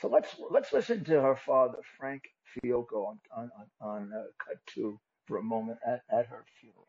so 0.00 0.08
let's 0.08 0.34
let's 0.50 0.72
listen 0.72 1.04
to 1.04 1.20
her 1.20 1.36
father, 1.36 1.78
Frank 1.98 2.22
Fiocco, 2.52 3.06
on 3.06 3.18
on 3.36 3.50
on, 3.80 4.12
uh, 4.12 4.22
cut 4.44 4.56
two 4.66 4.98
for 5.26 5.38
a 5.38 5.42
moment 5.42 5.78
at, 5.86 6.02
at 6.10 6.26
her 6.26 6.44
funeral. 6.60 6.86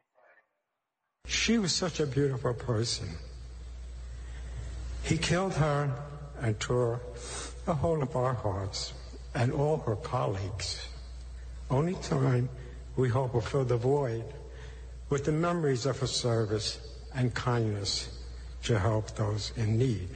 She 1.27 1.57
was 1.57 1.73
such 1.73 1.99
a 1.99 2.05
beautiful 2.05 2.53
person. 2.53 3.07
He 5.03 5.17
killed 5.17 5.53
her 5.53 5.91
and 6.41 6.59
tore 6.59 6.99
the 7.65 7.75
whole 7.75 8.01
of 8.01 8.15
our 8.15 8.33
hearts 8.33 8.93
and 9.33 9.51
all 9.51 9.77
her 9.77 9.95
colleagues. 9.95 10.87
Only 11.69 11.95
time 11.95 12.49
we 12.95 13.09
hope 13.09 13.33
will 13.33 13.41
fill 13.41 13.65
the 13.65 13.77
void 13.77 14.23
with 15.09 15.25
the 15.25 15.31
memories 15.31 15.85
of 15.85 15.99
her 15.99 16.07
service 16.07 16.79
and 17.13 17.33
kindness 17.33 18.23
to 18.63 18.79
help 18.79 19.11
those 19.15 19.51
in 19.57 19.77
need. 19.77 20.09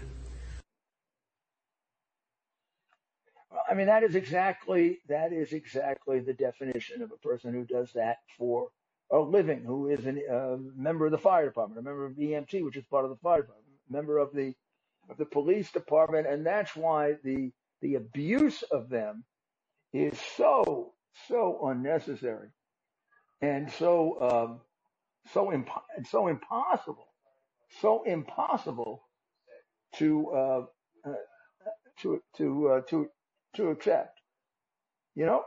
I 3.69 3.75
mean, 3.75 3.85
that 3.85 4.03
is 4.03 4.15
exactly 4.15 4.99
that 5.07 5.31
is 5.31 5.53
exactly 5.53 6.19
the 6.19 6.33
definition 6.33 7.03
of 7.03 7.11
a 7.11 7.17
person 7.17 7.53
who 7.53 7.65
does 7.65 7.91
that 7.93 8.17
for 8.37 8.69
a 9.11 9.19
living, 9.19 9.63
who 9.63 9.89
is 9.89 10.05
a 10.05 10.33
uh, 10.33 10.57
member 10.75 11.05
of 11.05 11.11
the 11.11 11.17
fire 11.17 11.45
department, 11.45 11.79
a 11.79 11.83
member 11.83 12.05
of 12.05 12.13
EMT, 12.13 12.63
which 12.63 12.77
is 12.77 12.83
part 12.85 13.05
of 13.05 13.11
the 13.11 13.17
fire 13.17 13.41
department, 13.41 13.67
member 13.89 14.17
of 14.17 14.33
the 14.33 14.55
of 15.09 15.17
the 15.17 15.25
police 15.25 15.71
department, 15.71 16.27
and 16.27 16.45
that's 16.45 16.75
why 16.75 17.15
the 17.23 17.51
the 17.81 17.95
abuse 17.95 18.63
of 18.63 18.89
them 18.89 19.23
is 19.93 20.19
so 20.35 20.93
so 21.27 21.67
unnecessary 21.67 22.49
and 23.41 23.71
so 23.71 24.21
um, 24.21 24.62
so 25.34 25.54
imp- 25.54 25.69
so 26.10 26.28
impossible, 26.28 27.08
so 27.82 28.04
impossible 28.04 29.04
to 29.97 30.30
uh, 30.32 30.65
uh, 31.10 31.13
to 32.02 32.21
to 32.38 32.69
uh, 32.69 32.82
to 32.89 33.10
to 33.56 33.69
accept. 33.69 34.19
You 35.15 35.25
know, 35.28 35.43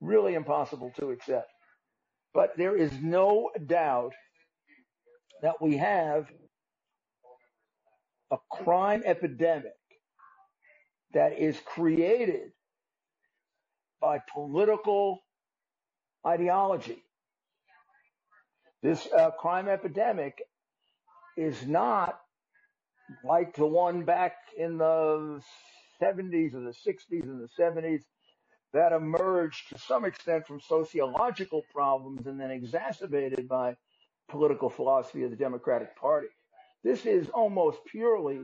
really 0.00 0.34
impossible 0.34 0.92
to 0.98 1.10
accept. 1.10 1.50
But 2.34 2.56
there 2.58 2.76
is 2.76 2.92
no 3.02 3.50
doubt 3.66 4.14
that 5.42 5.60
we 5.62 5.76
have 5.78 6.26
a 8.32 8.38
crime 8.50 9.02
epidemic 9.06 9.72
that 11.14 11.38
is 11.38 11.60
created 11.66 12.52
by 14.00 14.20
political 14.34 15.20
ideology. 16.28 17.02
This 18.82 19.08
uh, 19.16 19.30
crime 19.30 19.68
epidemic 19.68 20.42
is 21.36 21.66
not 21.66 22.20
like 23.24 23.54
the 23.56 23.66
one 23.66 24.04
back 24.04 24.34
in 24.56 24.78
the 24.78 25.40
70s 26.00 26.54
or 26.54 26.60
the 26.60 26.74
60s 26.86 27.22
and 27.22 27.40
the 27.40 27.48
70s 27.58 28.02
that 28.72 28.92
emerged 28.92 29.70
to 29.70 29.78
some 29.78 30.04
extent 30.04 30.46
from 30.46 30.60
sociological 30.60 31.62
problems 31.72 32.26
and 32.26 32.38
then 32.38 32.50
exacerbated 32.50 33.48
by 33.48 33.74
political 34.28 34.68
philosophy 34.68 35.24
of 35.24 35.30
the 35.30 35.36
Democratic 35.36 35.96
Party. 35.96 36.28
This 36.84 37.06
is 37.06 37.28
almost 37.30 37.78
purely 37.90 38.40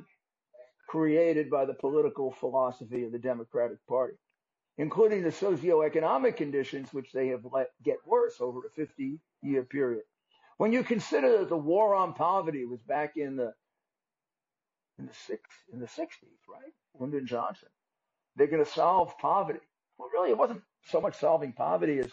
created 0.89 1.51
by 1.51 1.65
the 1.65 1.75
political 1.75 2.33
philosophy 2.33 3.05
of 3.05 3.13
the 3.13 3.19
Democratic 3.19 3.85
Party, 3.87 4.15
including 4.79 5.23
the 5.23 5.31
socioeconomic 5.31 6.37
conditions 6.37 6.93
which 6.93 7.13
they 7.13 7.29
have 7.29 7.47
let 7.53 7.69
get 7.85 7.99
worse 8.07 8.37
over 8.41 8.61
a 8.61 8.71
50 8.71 9.19
year 9.43 9.63
period. 9.63 10.03
When 10.57 10.73
you 10.73 10.83
consider 10.85 11.39
that 11.39 11.49
the 11.49 11.57
war 11.57 11.95
on 11.95 12.15
poverty 12.15 12.65
was 12.65 12.81
back 12.83 13.17
in 13.17 13.37
the 13.37 13.53
in 14.99 15.07
the 15.07 15.15
six 15.27 15.43
in 15.73 15.81
the 15.81 15.87
60s, 15.87 16.09
right? 16.49 16.73
Lyndon 16.99 17.27
Johnson. 17.27 17.69
They're 18.37 18.47
going 18.47 18.65
to 18.65 18.71
solve 18.71 19.17
poverty. 19.19 19.61
Well, 19.99 20.09
really, 20.13 20.31
it 20.31 20.39
wasn't 20.39 20.63
so 20.87 21.01
much 21.01 21.19
solving 21.19 21.53
poverty 21.53 21.99
as 22.01 22.11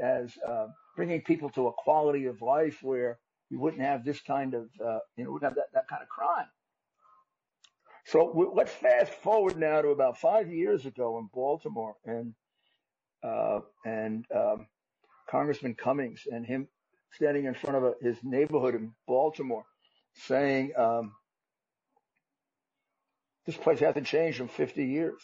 as 0.00 0.32
uh, 0.46 0.68
bringing 0.96 1.20
people 1.22 1.50
to 1.50 1.68
a 1.68 1.72
quality 1.72 2.26
of 2.26 2.42
life 2.42 2.82
where 2.82 3.18
you 3.50 3.60
wouldn't 3.60 3.82
have 3.82 4.04
this 4.04 4.20
kind 4.20 4.54
of 4.54 4.68
uh, 4.84 4.98
you 5.16 5.24
know 5.24 5.32
wouldn't 5.32 5.50
have 5.50 5.56
that, 5.56 5.72
that 5.74 5.88
kind 5.88 6.02
of 6.02 6.08
crime. 6.08 6.46
So 8.06 8.52
let's 8.54 8.72
fast 8.72 9.12
forward 9.14 9.56
now 9.56 9.80
to 9.80 9.88
about 9.88 10.18
five 10.18 10.52
years 10.52 10.84
ago 10.84 11.18
in 11.18 11.28
Baltimore, 11.32 11.94
and 12.04 12.34
uh, 13.22 13.60
and 13.84 14.26
um, 14.34 14.66
Congressman 15.30 15.74
Cummings 15.74 16.22
and 16.30 16.44
him 16.44 16.68
standing 17.12 17.46
in 17.46 17.54
front 17.54 17.76
of 17.76 17.84
a, 17.84 17.94
his 18.02 18.18
neighborhood 18.22 18.74
in 18.74 18.92
Baltimore, 19.06 19.64
saying 20.14 20.72
um, 20.76 21.12
this 23.46 23.56
place 23.56 23.80
hasn't 23.80 24.06
changed 24.06 24.40
in 24.40 24.48
50 24.48 24.84
years. 24.84 25.22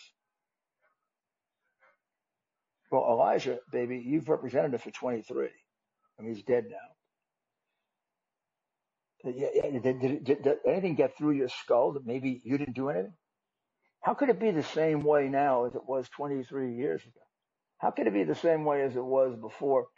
Well, 2.90 3.06
Elijah, 3.10 3.58
baby, 3.70 4.02
you've 4.04 4.28
represented 4.28 4.74
it 4.74 4.80
for 4.80 4.90
23. 4.90 5.48
I 6.18 6.22
mean, 6.22 6.34
he's 6.34 6.44
dead 6.44 6.64
now. 6.68 6.76
Yeah, 9.24 9.48
Did, 9.80 9.82
did, 10.00 10.24
did, 10.24 10.42
did 10.42 10.56
anything 10.66 10.96
get 10.96 11.16
through 11.16 11.32
your 11.32 11.48
skull 11.50 11.92
that 11.94 12.06
maybe 12.06 12.40
you 12.44 12.58
didn't 12.58 12.74
do 12.76 12.90
anything? 12.90 13.14
How 14.02 14.14
could 14.14 14.30
it 14.30 14.40
be 14.40 14.50
the 14.52 14.62
same 14.64 15.02
way 15.04 15.28
now 15.28 15.66
as 15.66 15.74
it 15.74 15.86
was 15.88 16.08
23 16.16 16.74
years 16.76 17.02
ago? 17.02 17.20
How 17.78 17.90
could 17.92 18.06
it 18.06 18.14
be 18.14 18.24
the 18.24 18.34
same 18.36 18.64
way 18.64 18.82
as 18.82 18.96
it 18.96 19.04
was 19.04 19.36
before? 19.40 19.88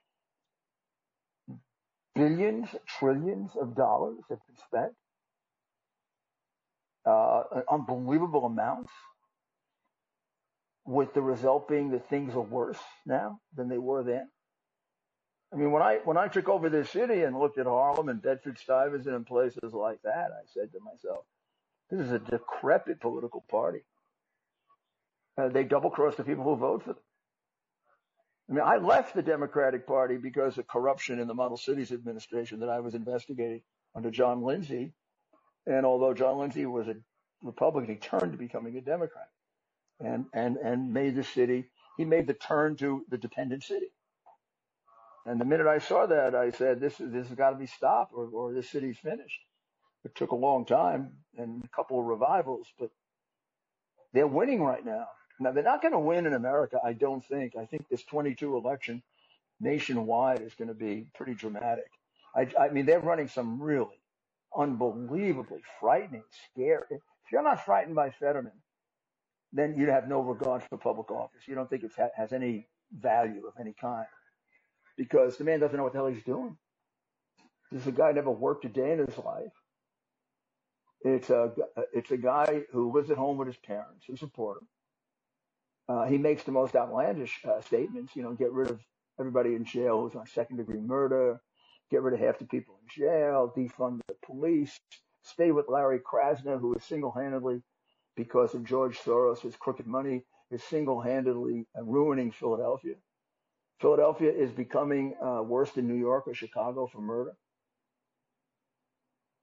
Billions, 2.15 2.69
trillions 3.01 3.53
of 3.61 3.77
dollars 3.77 4.19
have 4.31 4.39
been 4.49 4.57
spent, 4.67 4.93
uh, 7.07 7.43
unbelievable 7.71 8.47
amounts, 8.47 8.93
with 10.87 11.15
the 11.15 11.23
result 11.23 11.69
being 11.69 11.91
that 11.93 12.09
things 12.11 12.35
are 12.35 12.41
worse 12.43 12.79
now 13.07 13.39
than 13.57 13.69
they 13.69 13.79
were 13.79 14.05
then. 14.05 14.31
I 15.53 15.57
mean, 15.57 15.71
when 15.71 15.83
I 15.83 15.99
when 16.05 16.17
I 16.17 16.29
took 16.29 16.49
over 16.49 16.71
this 16.71 16.91
city 16.91 17.23
and 17.23 17.39
looked 17.39 17.59
at 17.59 17.67
Harlem 17.67 18.09
and 18.09 18.23
Bedford 18.23 18.59
Stuyvesant 18.59 19.15
and 19.15 19.27
places 19.27 19.73
like 19.75 20.01
that, 20.03 20.31
I 20.33 20.47
said 20.47 20.73
to 20.73 20.81
myself, 20.81 21.25
"This 21.91 22.01
is 22.01 22.13
a 22.13 22.19
decrepit 22.19 23.01
political 23.01 23.45
party. 23.51 23.85
Uh, 25.37 25.49
they 25.49 25.65
double 25.65 25.91
cross 25.91 26.17
the 26.17 26.25
people 26.25 26.45
who 26.45 26.57
vote 26.57 26.83
for 26.85 26.95
them." 26.95 27.03
I 28.49 28.53
mean, 28.55 28.65
I 28.65 28.77
left 28.77 29.15
the 29.15 29.23
Democratic 29.23 29.87
Party 29.87 30.17
because 30.17 30.59
of 30.59 30.67
corruption 30.67 31.21
in 31.21 31.29
the 31.29 31.35
Model 31.35 31.57
Cities 31.57 31.93
administration 31.93 32.61
that 32.61 32.69
I 32.69 32.81
was 32.81 32.95
investigating 32.95 33.63
under 33.95 34.11
John 34.11 34.43
Lindsay. 34.43 34.93
And 35.67 35.87
although 35.87 36.13
John 36.13 36.39
Lindsay 36.39 36.67
was 36.67 36.89
a 36.89 36.97
Republican, 37.43 37.95
he 37.95 38.01
turned 38.01 38.33
to 38.33 38.39
becoming 38.39 38.77
a 38.77 38.81
Democrat 38.81 39.29
and, 40.01 40.27
and, 40.35 40.57
and 40.57 40.93
made 40.93 41.15
the 41.15 41.23
city, 41.23 41.71
he 41.97 42.05
made 42.05 42.27
the 42.27 42.35
turn 42.35 42.77
to 42.77 43.05
the 43.09 43.19
dependent 43.19 43.63
city. 43.63 43.87
And 45.27 45.41
the 45.41 45.45
minute 45.45 45.67
I 45.67 45.79
saw 45.79 46.07
that, 46.07 46.35
I 46.35 46.51
said, 46.51 46.81
this, 46.81 47.01
is- 47.01 47.13
this 47.13 47.29
has 47.29 47.37
got 47.37 47.51
to 47.51 47.57
be 47.57 47.67
stopped 47.67 48.13
or, 48.15 48.29
or 48.33 48.53
this 48.55 48.71
city's 48.71 48.99
finished. 48.99 49.41
It 50.05 50.15
took 50.17 50.33
a 50.33 50.37
long 50.37 50.67
time 50.67 51.13
and 51.39 51.65
a 51.65 51.69
couple 51.77 52.01
of 52.01 52.07
revivals, 52.07 52.69
but 52.79 52.91
they're 54.15 54.27
winning 54.29 54.63
right 54.63 54.85
now. 54.85 55.09
Now 55.41 55.53
they're 55.53 55.65
not 55.65 55.83
going 55.83 55.93
to 55.93 56.01
win 56.01 56.27
in 56.27 56.35
America, 56.35 56.81
I 56.85 56.95
don't 56.95 57.25
think. 57.25 57.57
I 57.57 57.67
think 57.67 57.89
this 57.89 58.05
22 58.05 58.57
election 58.57 59.03
nationwide 59.61 60.43
is 60.43 60.55
going 60.55 60.69
to 60.69 60.75
be 60.75 61.07
pretty 61.15 61.35
dramatic. 61.35 61.87
I, 62.37 62.49
I 62.61 62.71
mean, 62.71 62.87
they're 62.87 63.01
running 63.01 63.29
some 63.29 63.61
really 63.63 64.01
unbelievably 64.57 65.63
frightening, 65.81 66.25
scary. 66.53 66.85
If 66.91 67.33
you're 67.33 67.43
not 67.43 67.65
frightened 67.65 67.97
by 67.97 68.11
Fetterman, 68.11 68.53
then 69.53 69.77
you 69.79 69.91
have 69.91 70.09
no 70.09 70.21
regard 70.21 70.63
for 70.65 70.79
public 70.79 71.11
office. 71.11 71.43
You 71.49 71.55
don't 71.57 71.71
think 71.71 71.85
it 71.85 71.93
ha- 71.97 72.11
has 72.17 72.33
any 72.33 72.69
value 72.93 73.47
of 73.47 73.55
any 73.61 73.75
kind 73.81 74.07
because 74.97 75.37
the 75.37 75.45
man 75.45 75.61
doesn't 75.61 75.77
know 75.77 75.85
what 75.85 75.93
the 75.93 75.99
hell 75.99 76.09
he's 76.09 76.25
doing. 76.25 76.57
This 77.71 77.83
is 77.83 77.89
a 77.89 77.93
guy 77.93 78.13
never 78.13 78.31
worked 78.31 78.65
a 78.65 78.69
day 78.69 78.93
in 78.93 78.99
his 78.99 79.17
life. 79.19 79.53
It's 81.05 81.31
a 81.31 81.53
it's 81.93 82.11
a 82.11 82.17
guy 82.17 82.63
who 82.71 82.93
lives 82.93 83.11
at 83.11 83.17
home 83.17 83.37
with 83.37 83.49
his 83.49 83.57
parents 83.57 84.05
who 84.07 84.17
support 84.17 84.61
him. 84.61 84.69
Uh, 85.89 86.07
he 86.07 86.19
makes 86.19 86.45
the 86.45 86.53
most 86.53 86.77
outlandish 86.77 87.41
uh, 87.45 87.61
statements. 87.61 88.15
You 88.15 88.23
know, 88.23 88.33
get 88.33 88.53
rid 88.53 88.71
of 88.71 88.81
everybody 89.19 89.55
in 89.55 89.65
jail 89.65 90.01
who's 90.01 90.15
on 90.15 90.27
second 90.27 90.59
degree 90.59 90.81
murder, 90.81 91.41
get 91.91 92.03
rid 92.03 92.15
of 92.15 92.21
half 92.21 92.39
the 92.39 92.45
people 92.45 92.79
in 92.83 93.03
jail, 93.03 93.53
defund 93.57 94.01
the 94.07 94.15
police, 94.25 94.79
stay 95.23 95.51
with 95.51 95.69
Larry 95.69 96.01
Krasner, 96.01 96.61
who 96.61 96.75
is 96.75 96.85
single 96.85 97.13
handedly, 97.13 97.63
because 98.17 98.55
of 98.55 98.65
George 98.65 98.99
Soros' 98.99 99.59
crooked 99.59 99.87
money, 99.87 100.23
is 100.51 100.63
single 100.63 101.01
handedly 101.01 101.67
ruining 101.77 102.31
Philadelphia. 102.31 102.95
Philadelphia 103.83 104.31
is 104.31 104.53
becoming 104.53 105.15
uh, 105.21 105.43
worse 105.43 105.73
than 105.73 105.89
New 105.89 105.99
York 105.99 106.29
or 106.29 106.35
Chicago 106.35 106.87
for 106.87 107.01
murder. 107.01 107.33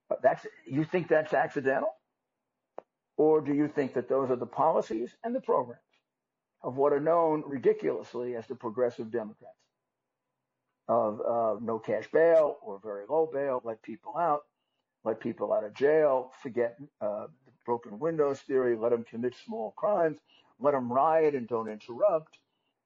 Uh, 0.09 0.15
that's 0.23 0.47
you 0.65 0.85
think 0.85 1.09
that's 1.09 1.33
accidental, 1.33 1.93
or 3.17 3.41
do 3.41 3.53
you 3.53 3.67
think 3.67 3.93
that 3.93 4.07
those 4.07 4.31
are 4.31 4.37
the 4.37 4.45
policies 4.45 5.13
and 5.25 5.35
the 5.35 5.41
programs 5.41 5.81
of 6.63 6.77
what 6.77 6.93
are 6.93 7.01
known 7.01 7.43
ridiculously 7.45 8.35
as 8.35 8.47
the 8.47 8.55
progressive 8.55 9.11
Democrats? 9.11 9.53
Of 10.87 11.19
uh, 11.21 11.59
no 11.61 11.77
cash 11.77 12.07
bail 12.11 12.57
or 12.63 12.79
very 12.81 13.05
low 13.07 13.29
bail, 13.31 13.61
let 13.63 13.83
people 13.83 14.17
out, 14.17 14.43
let 15.03 15.19
people 15.19 15.53
out 15.53 15.65
of 15.65 15.75
jail, 15.75 16.31
forget 16.41 16.77
uh, 17.01 17.27
the 17.45 17.51
broken 17.65 17.99
windows 17.99 18.39
theory, 18.39 18.75
let 18.75 18.91
them 18.91 19.03
commit 19.03 19.35
small 19.45 19.71
crimes, 19.77 20.17
let 20.59 20.71
them 20.71 20.91
riot 20.91 21.35
and 21.35 21.47
don't 21.47 21.69
interrupt, 21.69 22.39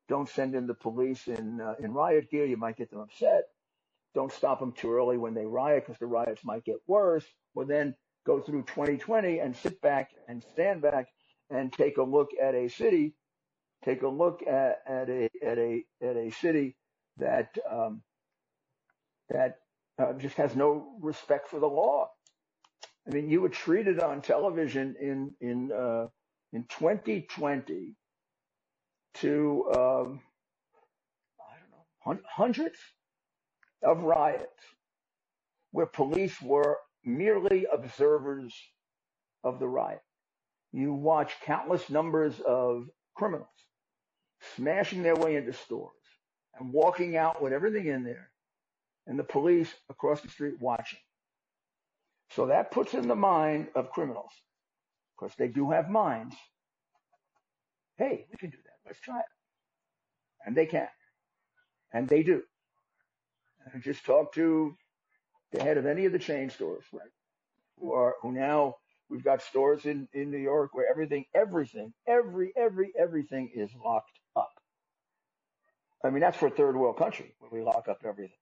don't 0.09 0.29
send 0.29 0.55
in 0.55 0.67
the 0.67 0.73
police 0.73 1.27
in 1.27 1.61
uh, 1.61 1.75
in 1.79 1.93
riot 1.93 2.29
gear, 2.31 2.45
you 2.45 2.57
might 2.57 2.77
get 2.77 2.91
them 2.91 3.01
upset 3.01 3.43
don't 4.13 4.31
stop 4.31 4.59
them 4.59 4.73
too 4.73 4.93
early 4.93 5.17
when 5.17 5.33
they 5.33 5.45
riot 5.45 5.85
because 5.85 5.99
the 5.99 6.05
riots 6.05 6.43
might 6.43 6.65
get 6.65 6.77
worse. 6.87 7.25
Or 7.55 7.65
then 7.65 7.95
go 8.25 8.39
through 8.39 8.63
2020 8.63 9.39
and 9.39 9.55
sit 9.55 9.81
back 9.81 10.11
and 10.27 10.43
stand 10.53 10.81
back 10.81 11.07
and 11.49 11.71
take 11.73 11.97
a 11.97 12.03
look 12.03 12.29
at 12.41 12.55
a 12.55 12.69
city, 12.69 13.15
take 13.83 14.03
a 14.03 14.07
look 14.07 14.41
at, 14.47 14.79
at 14.87 15.09
a 15.09 15.29
at 15.43 15.57
a 15.57 15.83
at 16.01 16.15
a 16.15 16.31
city 16.31 16.75
that 17.17 17.55
um, 17.71 18.01
that 19.29 19.59
uh, 19.99 20.13
just 20.13 20.35
has 20.37 20.55
no 20.55 20.95
respect 21.01 21.49
for 21.49 21.59
the 21.59 21.67
law. 21.67 22.09
I 23.07 23.11
mean, 23.13 23.29
you 23.29 23.41
were 23.41 23.49
treated 23.49 23.99
on 23.99 24.21
television 24.21 24.95
in 25.01 25.33
in 25.41 25.71
uh, 25.71 26.07
in 26.53 26.65
2020 26.69 27.95
to 29.15 29.65
um, 29.73 30.21
I 31.39 31.57
don't 31.59 31.71
know 31.71 32.21
hundreds 32.29 32.77
of 33.83 34.03
riots 34.03 34.63
where 35.71 35.85
police 35.85 36.41
were 36.41 36.77
merely 37.03 37.65
observers 37.71 38.53
of 39.43 39.59
the 39.59 39.67
riot. 39.67 40.01
You 40.71 40.93
watch 40.93 41.33
countless 41.43 41.89
numbers 41.89 42.39
of 42.45 42.89
criminals 43.15 43.47
smashing 44.55 45.03
their 45.03 45.15
way 45.15 45.35
into 45.35 45.53
stores 45.53 45.91
and 46.59 46.71
walking 46.71 47.15
out 47.15 47.41
with 47.41 47.53
everything 47.53 47.87
in 47.87 48.03
there 48.03 48.29
and 49.07 49.17
the 49.17 49.23
police 49.23 49.73
across 49.89 50.21
the 50.21 50.29
street 50.29 50.55
watching. 50.59 50.99
So 52.31 52.47
that 52.47 52.71
puts 52.71 52.93
in 52.93 53.07
the 53.07 53.15
mind 53.15 53.67
of 53.75 53.91
criminals, 53.91 54.31
because 55.15 55.35
they 55.37 55.47
do 55.47 55.71
have 55.71 55.89
minds. 55.89 56.35
Hey, 57.97 58.25
we 58.31 58.37
can 58.37 58.49
do 58.49 58.57
that. 58.63 58.72
Let's 58.85 58.99
try 58.99 59.19
it. 59.19 59.25
And 60.45 60.55
they 60.55 60.65
can. 60.65 60.87
And 61.93 62.07
they 62.07 62.23
do 62.23 62.43
just 63.81 64.05
talk 64.05 64.33
to 64.33 64.75
the 65.51 65.63
head 65.63 65.77
of 65.77 65.85
any 65.85 66.05
of 66.05 66.11
the 66.11 66.19
chain 66.19 66.49
stores, 66.49 66.83
right? 66.91 67.09
Who 67.79 67.93
are 67.93 68.15
who 68.21 68.31
now 68.31 68.75
we've 69.09 69.23
got 69.23 69.41
stores 69.41 69.85
in 69.85 70.07
in 70.13 70.31
New 70.31 70.37
York 70.37 70.73
where 70.73 70.89
everything, 70.89 71.25
everything, 71.33 71.93
every 72.07 72.53
every 72.55 72.91
everything 72.97 73.51
is 73.53 73.69
locked 73.83 74.19
up. 74.35 74.51
I 76.03 76.09
mean, 76.09 76.21
that's 76.21 76.37
for 76.37 76.47
a 76.47 76.51
third 76.51 76.75
world 76.75 76.97
country 76.97 77.33
where 77.39 77.51
we 77.51 77.61
lock 77.61 77.87
up 77.87 78.01
everything. 78.05 78.37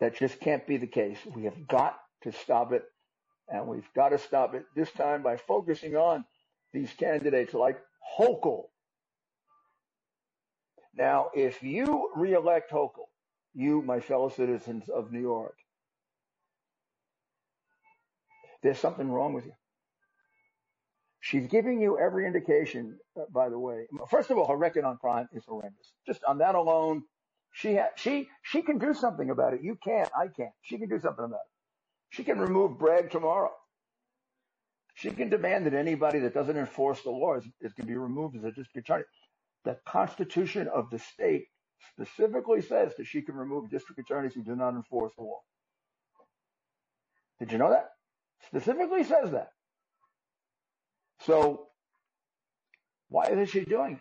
That 0.00 0.16
just 0.16 0.40
can't 0.40 0.66
be 0.66 0.76
the 0.76 0.86
case. 0.86 1.18
We 1.34 1.44
have 1.44 1.66
got 1.66 1.98
to 2.22 2.32
stop 2.32 2.72
it, 2.72 2.84
and 3.48 3.66
we've 3.66 3.88
got 3.94 4.10
to 4.10 4.18
stop 4.18 4.54
it 4.54 4.64
this 4.74 4.90
time 4.92 5.22
by 5.22 5.36
focusing 5.36 5.96
on 5.96 6.24
these 6.72 6.92
candidates 6.92 7.54
like 7.54 7.78
Hochul. 8.18 8.66
Now, 10.98 11.30
if 11.34 11.62
you 11.64 12.10
reelect 12.16 12.72
Hochul, 12.72 13.08
you, 13.54 13.82
my 13.82 14.00
fellow 14.00 14.30
citizens 14.30 14.90
of 14.90 15.12
New 15.12 15.22
York, 15.22 15.56
there's 18.62 18.78
something 18.78 19.10
wrong 19.10 19.34
with 19.34 19.46
you. 19.46 19.52
She's 21.20 21.48
giving 21.48 21.80
you 21.80 21.98
every 21.98 22.26
indication, 22.26 22.98
uh, 23.18 23.22
by 23.32 23.50
the 23.50 23.58
way. 23.58 23.86
First 24.10 24.30
of 24.30 24.38
all, 24.38 24.48
her 24.48 24.56
record 24.56 24.84
on 24.84 24.98
crime 24.98 25.28
is 25.34 25.44
horrendous. 25.46 25.92
Just 26.06 26.24
on 26.24 26.38
that 26.38 26.56
alone, 26.56 27.04
she 27.52 27.76
ha- 27.76 27.90
she 27.96 28.28
she 28.42 28.62
can 28.62 28.78
do 28.78 28.94
something 28.94 29.30
about 29.30 29.54
it. 29.54 29.62
You 29.62 29.78
can't. 29.84 30.10
I 30.16 30.28
can't. 30.28 30.52
She 30.62 30.78
can 30.78 30.88
do 30.88 31.00
something 31.00 31.24
about 31.26 31.36
it. 31.36 31.52
She 32.10 32.24
can 32.24 32.38
remove 32.40 32.78
Bragg 32.78 33.10
tomorrow. 33.10 33.52
She 34.96 35.10
can 35.10 35.30
demand 35.30 35.66
that 35.66 35.74
anybody 35.74 36.20
that 36.20 36.34
doesn't 36.34 36.56
enforce 36.56 37.02
the 37.02 37.10
laws 37.10 37.44
is, 37.44 37.52
is 37.62 37.74
going 37.74 37.86
to 37.86 37.92
be 37.92 37.98
removed 37.98 38.36
as 38.36 38.44
a 38.44 38.52
district 38.52 38.88
attorney. 38.88 39.04
The 39.64 39.78
Constitution 39.86 40.68
of 40.68 40.90
the 40.90 40.98
state 40.98 41.46
specifically 41.92 42.62
says 42.62 42.92
that 42.96 43.06
she 43.06 43.22
can 43.22 43.34
remove 43.34 43.70
district 43.70 44.00
attorneys 44.00 44.34
who 44.34 44.42
do 44.42 44.56
not 44.56 44.74
enforce 44.74 45.12
the 45.16 45.24
law. 45.24 45.40
Did 47.38 47.52
you 47.52 47.58
know 47.58 47.70
that? 47.70 47.90
Specifically 48.46 49.04
says 49.04 49.32
that. 49.32 49.50
So 51.26 51.68
why 53.08 53.26
isn't 53.28 53.46
she 53.50 53.60
doing 53.64 53.94
it? 53.94 54.00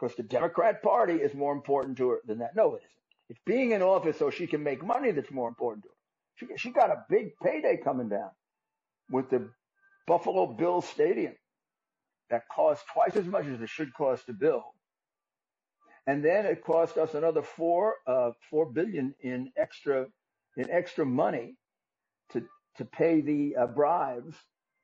Because 0.00 0.16
the 0.16 0.22
Democrat 0.22 0.82
Party 0.82 1.14
is 1.14 1.34
more 1.34 1.52
important 1.52 1.98
to 1.98 2.10
her 2.10 2.20
than 2.26 2.38
that. 2.38 2.56
No, 2.56 2.74
it 2.74 2.78
isn't. 2.78 2.90
It's 3.30 3.40
being 3.46 3.72
in 3.72 3.82
office 3.82 4.18
so 4.18 4.30
she 4.30 4.46
can 4.46 4.62
make 4.62 4.84
money 4.84 5.12
that's 5.12 5.30
more 5.30 5.48
important 5.48 5.84
to 5.84 5.90
her. 5.90 5.94
She, 6.36 6.46
she 6.56 6.70
got 6.72 6.90
a 6.90 7.04
big 7.08 7.32
payday 7.42 7.78
coming 7.82 8.08
down 8.08 8.30
with 9.10 9.30
the 9.30 9.50
Buffalo 10.06 10.46
Bills 10.46 10.88
Stadium 10.88 11.34
that 12.32 12.44
cost 12.54 12.84
twice 12.92 13.16
as 13.16 13.26
much 13.26 13.46
as 13.46 13.62
it 13.62 13.70
should 13.70 13.94
cost 13.94 14.26
to 14.26 14.34
build 14.34 14.64
and 16.06 16.24
then 16.24 16.46
it 16.46 16.64
cost 16.64 16.98
us 16.98 17.14
another 17.14 17.42
four 17.42 17.96
uh, 18.06 18.32
four 18.50 18.66
billion 18.66 19.14
in 19.20 19.52
extra 19.56 20.06
in 20.56 20.70
extra 20.70 21.06
money 21.06 21.56
to 22.32 22.44
to 22.76 22.84
pay 22.84 23.20
the 23.20 23.56
uh, 23.56 23.66
bribes 23.68 24.36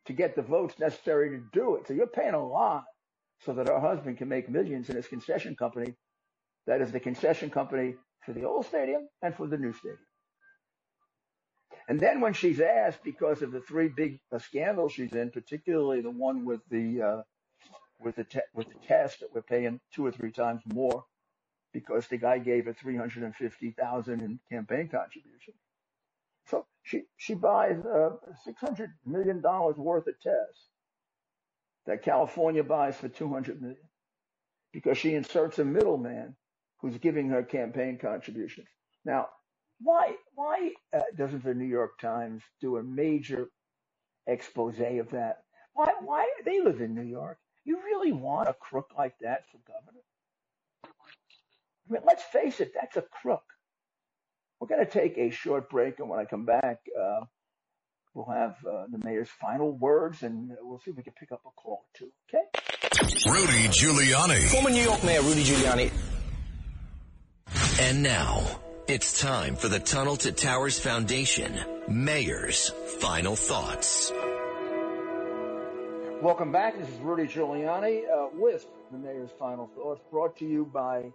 to 0.06 0.12
get 0.12 0.36
the 0.36 0.42
votes 0.42 0.78
necessary 0.78 1.30
to 1.30 1.44
do 1.52 1.76
it. 1.76 1.86
So 1.86 1.94
you're 1.94 2.06
paying 2.06 2.34
a 2.34 2.46
lot 2.46 2.84
so 3.44 3.52
that 3.54 3.68
our 3.68 3.80
husband 3.80 4.18
can 4.18 4.28
make 4.28 4.48
millions 4.48 4.90
in 4.90 4.96
his 4.96 5.08
concession 5.08 5.56
company. 5.56 5.94
That 6.66 6.80
is 6.80 6.92
the 6.92 7.00
concession 7.00 7.50
company 7.50 7.96
for 8.24 8.32
the 8.32 8.44
old 8.44 8.66
stadium 8.66 9.08
and 9.22 9.34
for 9.34 9.46
the 9.48 9.58
new 9.58 9.72
stadium. 9.72 9.98
And 11.88 12.00
then 12.00 12.20
when 12.20 12.34
she's 12.34 12.60
asked 12.60 13.04
because 13.04 13.42
of 13.42 13.52
the 13.52 13.60
three 13.60 13.88
big 13.88 14.20
uh, 14.32 14.38
scandals 14.38 14.92
she's 14.92 15.12
in, 15.14 15.30
particularly 15.30 16.02
the 16.02 16.10
one 16.10 16.44
with 16.44 16.60
the 16.70 17.02
uh, 17.02 17.22
with 18.00 18.16
the 18.16 18.24
te- 18.24 18.40
with 18.54 18.68
the 18.68 18.86
test 18.86 19.20
that 19.20 19.30
we're 19.34 19.42
paying 19.42 19.80
two 19.92 20.06
or 20.06 20.12
three 20.12 20.32
times 20.32 20.62
more 20.66 21.04
because 21.72 22.06
the 22.08 22.16
guy 22.18 22.38
gave 22.38 22.66
her 22.66 22.72
three 22.72 22.96
hundred 22.96 23.24
and 23.24 23.34
fifty 23.34 23.72
thousand 23.72 24.20
in 24.20 24.40
campaign 24.50 24.88
contribution. 24.88 25.54
So 26.46 26.66
she 26.82 27.02
she 27.16 27.34
buys 27.34 27.78
uh, 27.84 28.10
six 28.44 28.60
hundred 28.60 28.90
million 29.06 29.40
dollars 29.40 29.76
worth 29.76 30.06
of 30.06 30.20
tests 30.20 30.68
that 31.86 32.02
California 32.02 32.64
buys 32.64 32.96
for 32.96 33.08
two 33.08 33.32
hundred 33.32 33.60
million 33.60 33.88
because 34.72 34.98
she 34.98 35.14
inserts 35.14 35.58
a 35.58 35.64
middleman 35.64 36.36
who's 36.80 36.98
giving 36.98 37.28
her 37.28 37.42
campaign 37.42 37.98
contributions. 38.00 38.68
Now, 39.04 39.28
why 39.80 40.14
why 40.34 40.72
uh, 40.94 41.02
doesn't 41.16 41.44
the 41.44 41.54
New 41.54 41.66
York 41.66 41.98
Times 42.00 42.42
do 42.60 42.76
a 42.78 42.82
major 42.82 43.48
expose 44.26 44.78
of 44.78 45.10
that? 45.10 45.38
Why 45.74 45.92
why 46.00 46.28
they 46.44 46.60
live 46.60 46.80
in 46.80 46.94
New 46.94 47.02
York? 47.02 47.38
You 47.68 47.76
really 47.84 48.12
want 48.12 48.48
a 48.48 48.54
crook 48.54 48.92
like 48.96 49.12
that 49.20 49.42
for 49.52 49.58
governor? 49.70 50.00
I 50.84 51.92
mean, 51.92 52.00
let's 52.06 52.22
face 52.22 52.60
it, 52.60 52.72
that's 52.74 52.96
a 52.96 53.02
crook. 53.02 53.44
We're 54.58 54.68
going 54.68 54.86
to 54.86 54.90
take 54.90 55.18
a 55.18 55.28
short 55.28 55.68
break, 55.68 55.98
and 55.98 56.08
when 56.08 56.18
I 56.18 56.24
come 56.24 56.46
back, 56.46 56.78
uh, 56.98 57.26
we'll 58.14 58.34
have 58.34 58.56
uh, 58.64 58.86
the 58.90 58.96
mayor's 59.04 59.28
final 59.28 59.70
words, 59.70 60.22
and 60.22 60.50
we'll 60.62 60.78
see 60.78 60.92
if 60.92 60.96
we 60.96 61.02
can 61.02 61.12
pick 61.12 61.30
up 61.30 61.42
a 61.44 61.50
call 61.60 61.84
or 61.84 61.98
two. 61.98 62.10
Okay? 62.32 62.44
Rudy 63.30 63.68
Giuliani. 63.68 64.48
Former 64.48 64.70
New 64.70 64.82
York 64.82 65.04
Mayor 65.04 65.20
Rudy 65.20 65.42
Giuliani. 65.42 65.92
And 67.82 68.02
now 68.02 68.46
it's 68.86 69.20
time 69.20 69.56
for 69.56 69.68
the 69.68 69.78
Tunnel 69.78 70.16
to 70.16 70.32
Towers 70.32 70.78
Foundation 70.78 71.60
Mayor's 71.86 72.70
Final 73.00 73.36
Thoughts. 73.36 74.10
Welcome 76.20 76.50
back. 76.50 76.76
This 76.76 76.88
is 76.88 76.98
Rudy 76.98 77.28
Giuliani 77.28 78.02
uh, 78.10 78.30
with 78.34 78.66
the 78.90 78.98
Mayor's 78.98 79.30
Final 79.38 79.70
Thoughts, 79.76 80.00
brought 80.10 80.36
to 80.38 80.44
you 80.44 80.64
by 80.64 81.12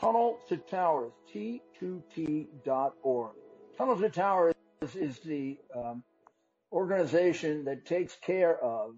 Tunnel 0.00 0.38
to 0.48 0.56
Towers, 0.56 1.12
T2T.org. 1.34 3.32
Tunnel 3.76 3.96
to 3.98 4.08
Towers 4.08 4.54
is 4.94 5.18
the 5.18 5.58
um, 5.76 6.02
organization 6.72 7.66
that 7.66 7.84
takes 7.84 8.16
care 8.16 8.58
of 8.64 8.94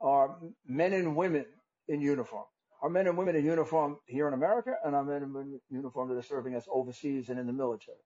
our 0.00 0.38
men 0.66 0.94
and 0.94 1.14
women 1.14 1.44
in 1.88 2.00
uniform. 2.00 2.46
Our 2.82 2.88
men 2.88 3.08
and 3.08 3.18
women 3.18 3.36
in 3.36 3.44
uniform 3.44 3.98
here 4.06 4.26
in 4.26 4.32
America 4.32 4.72
and 4.86 4.96
our 4.96 5.04
men 5.04 5.22
and 5.22 5.34
women 5.34 5.60
in 5.70 5.76
uniform 5.76 6.08
that 6.08 6.16
are 6.16 6.22
serving 6.22 6.54
us 6.54 6.64
overseas 6.72 7.28
and 7.28 7.38
in 7.38 7.46
the 7.46 7.52
military. 7.52 7.98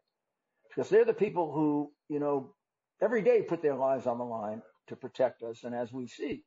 Because 0.68 0.90
they're 0.90 1.04
the 1.04 1.14
people 1.14 1.52
who, 1.52 1.92
you 2.08 2.18
know, 2.18 2.54
every 3.00 3.22
day 3.22 3.42
put 3.42 3.62
their 3.62 3.76
lives 3.76 4.08
on 4.08 4.18
the 4.18 4.24
line 4.24 4.62
to 4.88 4.96
protect 4.96 5.42
us. 5.42 5.64
And 5.64 5.74
as 5.74 5.92
we 5.92 6.06
see 6.06 6.42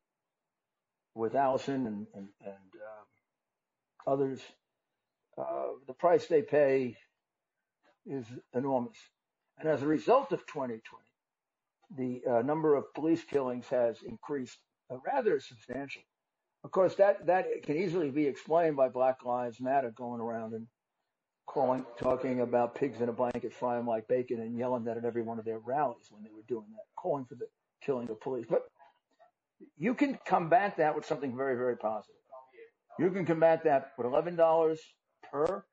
with 1.15 1.35
Allison 1.35 1.87
and, 1.87 2.07
and, 2.13 2.27
and 2.43 2.71
uh, 4.05 4.11
others, 4.11 4.41
uh, 5.37 5.67
the 5.87 5.93
price 5.93 6.27
they 6.27 6.41
pay 6.41 6.95
is 8.05 8.25
enormous. 8.53 8.97
And 9.59 9.67
as 9.67 9.81
a 9.81 9.87
result 9.87 10.31
of 10.31 10.45
2020, 10.45 10.81
the 11.95 12.21
uh, 12.29 12.41
number 12.41 12.75
of 12.75 12.93
police 12.93 13.23
killings 13.23 13.67
has 13.69 13.97
increased 14.03 14.57
rather 15.05 15.39
substantially. 15.39 16.05
Of 16.63 16.71
course, 16.71 16.95
that, 16.95 17.25
that 17.27 17.45
can 17.63 17.77
easily 17.77 18.09
be 18.09 18.25
explained 18.25 18.75
by 18.75 18.89
Black 18.89 19.23
Lives 19.23 19.61
Matter 19.61 19.91
going 19.95 20.21
around 20.21 20.53
and 20.53 20.67
calling, 21.45 21.85
talking 21.97 22.41
about 22.41 22.75
pigs 22.75 22.99
in 22.99 23.09
a 23.09 23.13
blanket 23.13 23.53
frying 23.53 23.85
like 23.85 24.07
bacon 24.07 24.41
and 24.41 24.57
yelling 24.57 24.83
that 24.85 24.97
at 24.97 25.05
every 25.05 25.21
one 25.21 25.39
of 25.39 25.45
their 25.45 25.59
rallies 25.59 26.07
when 26.11 26.23
they 26.23 26.29
were 26.29 26.43
doing 26.47 26.65
that, 26.71 26.83
calling 26.95 27.25
for 27.25 27.35
the 27.35 27.47
killing 27.81 28.07
the 28.07 28.15
police. 28.15 28.45
But 28.49 28.61
you 29.77 29.93
can 29.93 30.17
combat 30.25 30.77
that 30.77 30.95
with 30.95 31.05
something 31.05 31.35
very, 31.35 31.55
very 31.55 31.77
positive. 31.77 32.15
You 32.99 33.11
can 33.11 33.25
combat 33.25 33.63
that 33.65 33.91
with 33.97 34.07
$11 34.07 34.77
per 35.31 35.63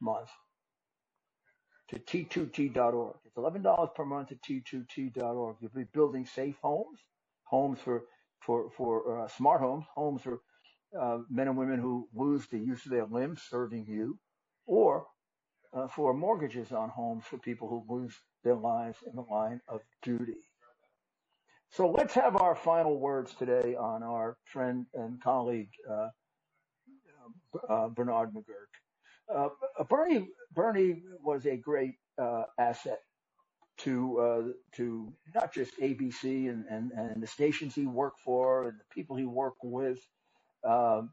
month 0.00 0.30
to 1.90 1.98
T2T.org. 1.98 3.16
It's 3.24 3.36
$11 3.36 3.94
per 3.94 4.04
month 4.04 4.28
to 4.28 4.36
T2T.org. 4.36 5.56
You'll 5.60 5.70
be 5.74 5.84
building 5.92 6.26
safe 6.26 6.56
homes, 6.62 6.98
homes 7.44 7.78
for, 7.80 8.04
for, 8.40 8.70
for 8.76 9.22
uh, 9.24 9.28
smart 9.28 9.60
homes, 9.60 9.84
homes 9.94 10.22
for 10.22 10.40
uh, 11.00 11.18
men 11.28 11.48
and 11.48 11.56
women 11.56 11.80
who 11.80 12.08
lose 12.14 12.46
the 12.46 12.58
use 12.58 12.84
of 12.84 12.92
their 12.92 13.06
limbs 13.06 13.42
serving 13.48 13.86
you, 13.88 14.18
or 14.66 15.06
uh, 15.72 15.88
for 15.88 16.14
mortgages 16.14 16.72
on 16.72 16.88
homes 16.88 17.24
for 17.24 17.38
people 17.38 17.68
who 17.68 17.94
lose 17.94 18.14
their 18.44 18.54
lives 18.54 18.98
in 19.08 19.16
the 19.16 19.22
line 19.22 19.60
of 19.68 19.80
duty. 20.02 20.38
So 21.74 21.90
let's 21.90 22.14
have 22.14 22.36
our 22.36 22.54
final 22.54 23.00
words 23.00 23.34
today 23.34 23.74
on 23.74 24.04
our 24.04 24.36
friend 24.44 24.86
and 24.94 25.20
colleague, 25.20 25.70
uh, 25.90 26.10
uh, 27.68 27.88
Bernard 27.88 28.32
McGuirk. 28.32 28.70
Uh, 29.28 29.48
Bernie 29.88 30.28
Bernie 30.52 31.02
was 31.20 31.46
a 31.46 31.56
great 31.56 31.96
uh, 32.16 32.44
asset 32.60 33.00
to 33.78 34.20
uh, 34.20 34.42
to 34.76 35.12
not 35.34 35.52
just 35.52 35.76
ABC 35.80 36.48
and, 36.48 36.64
and, 36.70 36.92
and 36.92 37.20
the 37.20 37.26
stations 37.26 37.74
he 37.74 37.86
worked 37.86 38.20
for 38.20 38.68
and 38.68 38.78
the 38.78 38.94
people 38.94 39.16
he 39.16 39.24
worked 39.24 39.64
with, 39.64 39.98
um, 40.62 41.10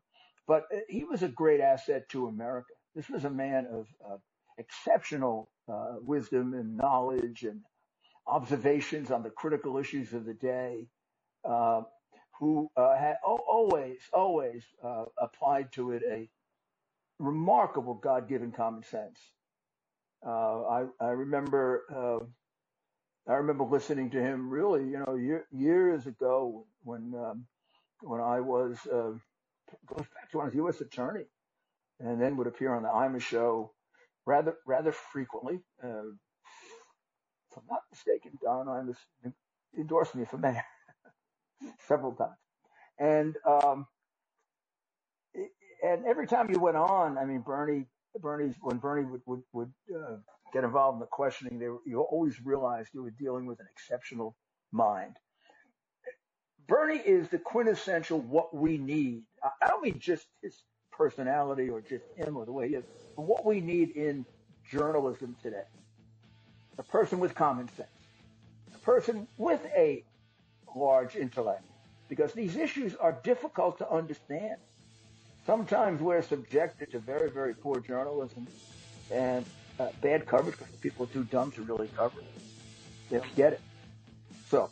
but 0.48 0.66
he 0.88 1.04
was 1.06 1.24
a 1.24 1.28
great 1.28 1.60
asset 1.60 2.08
to 2.10 2.28
America. 2.28 2.74
This 2.94 3.10
was 3.10 3.26
a 3.26 3.32
man 3.32 3.66
of 3.66 3.88
uh, 4.08 4.18
exceptional 4.60 5.50
uh, 5.68 5.96
wisdom 6.02 6.54
and 6.54 6.78
knowledge 6.78 7.46
and 7.46 7.62
observations 8.28 9.12
on 9.12 9.24
the 9.24 9.32
critical 9.32 9.78
issues 9.78 10.14
of 10.14 10.26
the 10.26 10.34
day, 10.36 10.88
uh, 11.46 11.84
who 12.40 12.70
had 12.78 13.18
always 13.26 14.00
always 14.14 14.64
applied 15.20 15.72
to 15.74 15.92
it 15.92 16.04
a 16.10 16.30
remarkable 17.20 17.96
God-given 17.96 18.52
common 18.52 18.84
sense. 18.84 19.20
Uh, 20.26 20.64
I 20.64 20.86
I 21.00 21.10
remember 21.10 21.84
uh, 21.96 22.26
I 23.32 23.36
remember 23.36 23.64
listening 23.66 24.10
to 24.12 24.22
him 24.22 24.50
really, 24.50 24.84
you 24.86 25.04
know, 25.06 25.16
year, 25.16 25.46
years 25.52 26.08
ago 26.08 26.66
when 26.84 27.14
um, 27.16 27.46
when 28.02 28.22
I 28.22 28.42
was 28.42 28.78
uh, 28.88 29.14
goes 29.88 30.08
back 30.16 30.32
to 30.32 30.38
when 30.38 30.44
I 30.46 30.48
was 30.48 30.56
U.S. 30.56 30.82
attorney, 30.82 31.26
and 32.00 32.22
then 32.22 32.38
would 32.38 32.48
appear 32.48 32.76
on 32.76 32.84
the 32.84 32.90
Imus 32.90 33.22
show 33.24 33.74
rather 34.26 34.56
rather 34.68 34.92
frequently. 34.92 35.60
Uh, 35.84 36.04
if 37.52 37.58
I'm 37.58 37.64
not 37.70 37.82
mistaken, 37.92 38.32
Don 38.44 38.68
Imus 38.68 38.98
endorsed 39.78 40.16
me 40.16 40.26
for 40.26 40.38
mayor 40.38 40.64
several 41.88 42.14
times, 42.14 42.38
and 43.00 43.36
um, 43.46 43.88
and 45.84 46.06
every 46.06 46.28
time 46.28 46.50
you 46.52 46.60
went 46.60 46.78
on, 46.78 47.18
I 47.18 47.26
mean, 47.26 47.42
Bernie, 47.42 47.86
Bernie's 48.20 48.56
when 48.62 48.78
Bernie 48.78 49.06
would 49.06 49.22
would, 49.26 49.42
would 49.54 49.74
uh, 49.96 50.18
get 50.54 50.64
involved 50.64 50.96
in 50.98 51.00
the 51.00 51.08
questioning, 51.08 51.60
they 51.60 51.70
were, 51.70 51.80
you 51.86 52.02
always 52.02 52.36
realized 52.44 52.90
you 52.94 53.04
were 53.04 53.12
dealing 53.20 53.46
with 53.46 53.60
an 53.60 53.68
exceptional 53.72 54.36
mind. 54.72 55.16
Bernie 56.68 57.00
is 57.00 57.30
the 57.30 57.40
quintessential 57.40 58.22
what 58.22 58.56
we 58.56 58.78
need. 58.78 59.24
I 59.62 59.68
don't 59.68 59.84
mean 59.84 60.00
just 60.00 60.28
his 60.42 60.64
personality 60.92 61.70
or 61.70 61.82
just 61.82 62.06
him 62.16 62.38
or 62.38 62.46
the 62.46 62.52
way 62.54 62.70
he 62.70 62.76
is, 62.76 62.86
but 63.16 63.24
what 63.24 63.46
we 63.46 63.62
need 63.62 63.92
in 63.92 64.26
journalism 64.70 65.36
today. 65.42 65.64
A 66.82 66.84
person 66.84 67.20
with 67.20 67.36
common 67.36 67.70
sense, 67.78 67.90
a 68.74 68.80
person 68.80 69.28
with 69.38 69.64
a 69.78 70.04
large 70.76 71.16
intellect, 71.16 71.64
because 72.10 72.34
these 72.34 72.58
issues 72.58 72.96
are 72.96 73.20
difficult 73.24 73.78
to 73.78 73.90
understand 73.90 74.58
sometimes 75.46 76.02
we're 76.02 76.24
subjected 76.24 76.92
to 76.92 77.00
very, 77.00 77.30
very 77.30 77.54
poor 77.54 77.80
journalism 77.80 78.48
and 79.12 79.46
uh, 79.80 79.90
bad 80.02 80.26
coverage 80.26 80.58
because 80.58 80.74
people 80.78 81.06
are 81.06 81.10
too 81.10 81.24
dumb 81.26 81.52
to 81.52 81.62
really 81.62 81.90
cover 81.96 82.20
it. 82.20 82.26
They 83.12 83.18
don't 83.20 83.36
get 83.36 83.54
it. 83.54 83.62
So, 84.50 84.72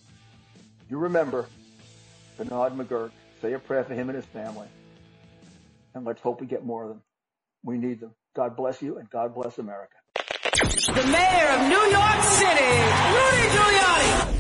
you 0.90 0.98
remember 0.98 1.46
Bernard 2.38 2.74
McGuirk. 2.74 3.12
Say 3.42 3.54
a 3.54 3.60
prayer 3.60 3.84
for 3.84 3.94
him 3.94 4.10
and 4.10 4.16
his 4.16 4.26
family. 4.26 4.68
And 5.94 6.06
let's 6.06 6.22
hope 6.22 6.42
we 6.42 6.48
get 6.48 6.66
more 6.66 6.84
of 6.84 6.90
them. 6.90 7.04
We 7.64 7.78
need 7.78 8.00
them. 8.00 8.16
God 8.36 8.56
bless 8.56 8.82
you 8.82 8.98
and 8.98 9.10
God 9.10 9.36
bless 9.36 9.60
America 9.60 9.99
the 11.02 11.08
mayor 11.08 11.50
of 11.56 11.62
New 11.70 11.86
York 11.98 12.22
City, 12.24 12.74
Rudy 13.16 13.46
Giuliani. 13.56 14.39